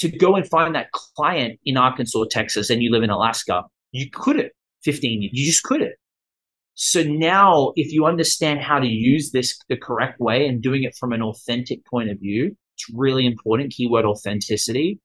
to 0.00 0.10
go 0.10 0.36
and 0.36 0.46
find 0.46 0.74
that 0.74 0.92
client 0.92 1.58
in 1.64 1.78
Arkansas, 1.78 2.24
Texas, 2.30 2.68
and 2.68 2.82
you 2.82 2.90
live 2.90 3.02
in 3.02 3.10
Alaska, 3.10 3.64
you 3.92 4.10
couldn't 4.12 4.52
15 4.84 5.22
years. 5.22 5.32
You 5.32 5.46
just 5.46 5.62
couldn't. 5.62 5.94
So 6.80 7.02
now 7.02 7.72
if 7.74 7.92
you 7.92 8.06
understand 8.06 8.60
how 8.60 8.78
to 8.78 8.86
use 8.86 9.32
this 9.32 9.58
the 9.68 9.76
correct 9.76 10.20
way 10.20 10.46
and 10.46 10.62
doing 10.62 10.84
it 10.84 10.94
from 10.94 11.12
an 11.12 11.20
authentic 11.20 11.84
point 11.84 12.08
of 12.08 12.20
view, 12.20 12.56
it's 12.76 12.86
really 12.94 13.26
important. 13.26 13.72
Keyword 13.72 14.04
authenticity. 14.04 15.00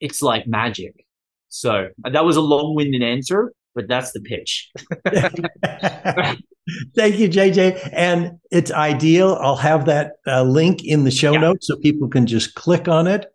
It's 0.00 0.22
like 0.22 0.46
magic. 0.46 1.04
So 1.50 1.88
that 2.10 2.24
was 2.24 2.36
a 2.36 2.40
long 2.40 2.74
winded 2.74 3.02
answer, 3.02 3.52
but 3.74 3.86
that's 3.86 4.12
the 4.12 4.20
pitch. 4.22 4.70
Thank 6.96 7.18
you, 7.18 7.28
JJ. 7.28 7.90
And 7.92 8.38
it's 8.50 8.70
ideal. 8.70 9.36
I'll 9.42 9.56
have 9.56 9.84
that 9.84 10.12
uh, 10.26 10.44
link 10.44 10.82
in 10.84 11.04
the 11.04 11.10
show 11.10 11.32
yeah. 11.32 11.40
notes 11.40 11.66
so 11.66 11.76
people 11.76 12.08
can 12.08 12.26
just 12.26 12.54
click 12.54 12.88
on 12.88 13.06
it. 13.06 13.26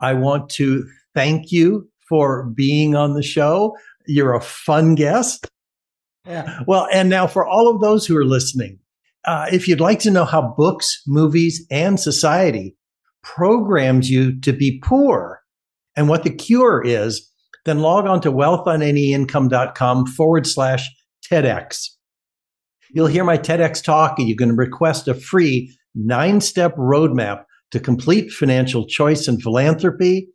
I 0.00 0.12
want 0.12 0.50
to 0.50 0.86
thank 1.14 1.50
you 1.50 1.88
for 2.10 2.44
being 2.54 2.94
on 2.94 3.14
the 3.14 3.22
show. 3.22 3.74
You're 4.06 4.34
a 4.34 4.42
fun 4.42 4.96
guest. 4.96 5.50
Yeah. 6.26 6.60
Well, 6.66 6.86
and 6.92 7.08
now 7.08 7.26
for 7.26 7.46
all 7.46 7.68
of 7.68 7.80
those 7.80 8.06
who 8.06 8.16
are 8.16 8.24
listening, 8.24 8.78
uh, 9.24 9.46
if 9.52 9.68
you'd 9.68 9.80
like 9.80 10.00
to 10.00 10.10
know 10.10 10.24
how 10.24 10.54
books, 10.56 11.02
movies, 11.06 11.66
and 11.70 11.98
society 11.98 12.76
programs 13.22 14.10
you 14.10 14.40
to 14.40 14.52
be 14.52 14.80
poor 14.82 15.40
and 15.96 16.08
what 16.08 16.24
the 16.24 16.30
cure 16.30 16.82
is, 16.84 17.30
then 17.64 17.80
log 17.80 18.06
on 18.06 18.20
to 18.22 18.32
wealthonanyincome.com 18.32 20.06
forward 20.06 20.46
slash 20.46 20.88
TEDx. 21.30 21.88
You'll 22.92 23.06
hear 23.06 23.24
my 23.24 23.38
TEDx 23.38 23.82
talk 23.82 24.18
and 24.18 24.28
you 24.28 24.36
can 24.36 24.56
request 24.56 25.06
a 25.08 25.14
free 25.14 25.76
nine 25.94 26.40
step 26.40 26.74
roadmap 26.76 27.44
to 27.70 27.80
complete 27.80 28.32
financial 28.32 28.86
choice 28.86 29.28
and 29.28 29.40
philanthropy, 29.42 30.28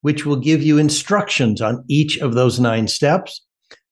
which 0.00 0.26
will 0.26 0.36
give 0.36 0.62
you 0.62 0.78
instructions 0.78 1.60
on 1.60 1.84
each 1.88 2.18
of 2.18 2.34
those 2.34 2.58
nine 2.58 2.88
steps. 2.88 3.44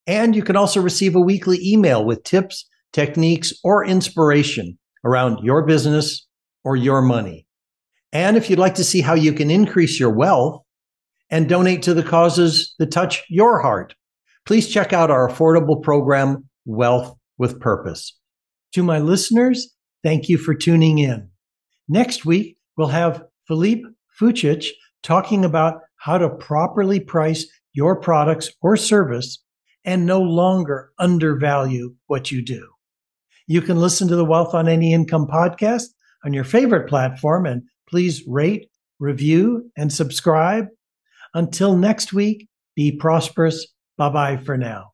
And 0.08 0.34
you 0.34 0.42
can 0.42 0.56
also 0.56 0.80
receive 0.80 1.14
a 1.14 1.20
weekly 1.20 1.58
email 1.62 2.02
with 2.02 2.24
tips, 2.24 2.66
techniques, 2.94 3.52
or 3.62 3.84
inspiration 3.84 4.78
around 5.04 5.44
your 5.44 5.66
business 5.66 6.26
or 6.64 6.76
your 6.76 7.02
money. 7.02 7.46
And 8.10 8.38
if 8.38 8.48
you'd 8.48 8.58
like 8.58 8.74
to 8.76 8.84
see 8.84 9.02
how 9.02 9.12
you 9.12 9.34
can 9.34 9.50
increase 9.50 10.00
your 10.00 10.10
wealth 10.10 10.62
and 11.30 11.46
donate 11.46 11.82
to 11.82 11.92
the 11.92 12.02
causes 12.02 12.74
that 12.78 12.90
touch 12.90 13.22
your 13.28 13.60
heart, 13.60 13.94
please 14.46 14.66
check 14.66 14.94
out 14.94 15.10
our 15.10 15.28
affordable 15.28 15.80
program, 15.80 16.48
Wealth 16.64 17.14
with 17.38 17.60
purpose. 17.60 18.14
To 18.74 18.82
my 18.82 18.98
listeners, 18.98 19.74
thank 20.02 20.28
you 20.28 20.36
for 20.36 20.54
tuning 20.54 20.98
in. 20.98 21.30
Next 21.88 22.26
week, 22.26 22.56
we'll 22.76 22.88
have 22.88 23.24
Philippe 23.46 23.82
Fucic 24.20 24.66
talking 25.02 25.44
about 25.44 25.80
how 25.96 26.18
to 26.18 26.28
properly 26.28 27.00
price 27.00 27.46
your 27.72 28.00
products 28.00 28.50
or 28.60 28.76
service 28.76 29.38
and 29.88 30.04
no 30.04 30.20
longer 30.20 30.92
undervalue 30.98 31.94
what 32.08 32.30
you 32.30 32.44
do. 32.44 32.68
You 33.46 33.62
can 33.62 33.78
listen 33.78 34.06
to 34.08 34.16
the 34.16 34.24
Wealth 34.24 34.52
on 34.52 34.68
Any 34.68 34.92
Income 34.92 35.28
podcast 35.28 35.86
on 36.26 36.34
your 36.34 36.44
favorite 36.44 36.90
platform 36.90 37.46
and 37.46 37.62
please 37.88 38.22
rate, 38.28 38.68
review, 38.98 39.70
and 39.78 39.90
subscribe. 39.90 40.66
Until 41.32 41.74
next 41.74 42.12
week, 42.12 42.48
be 42.76 42.92
prosperous. 42.92 43.66
Bye 43.96 44.10
bye 44.10 44.36
for 44.36 44.58
now. 44.58 44.90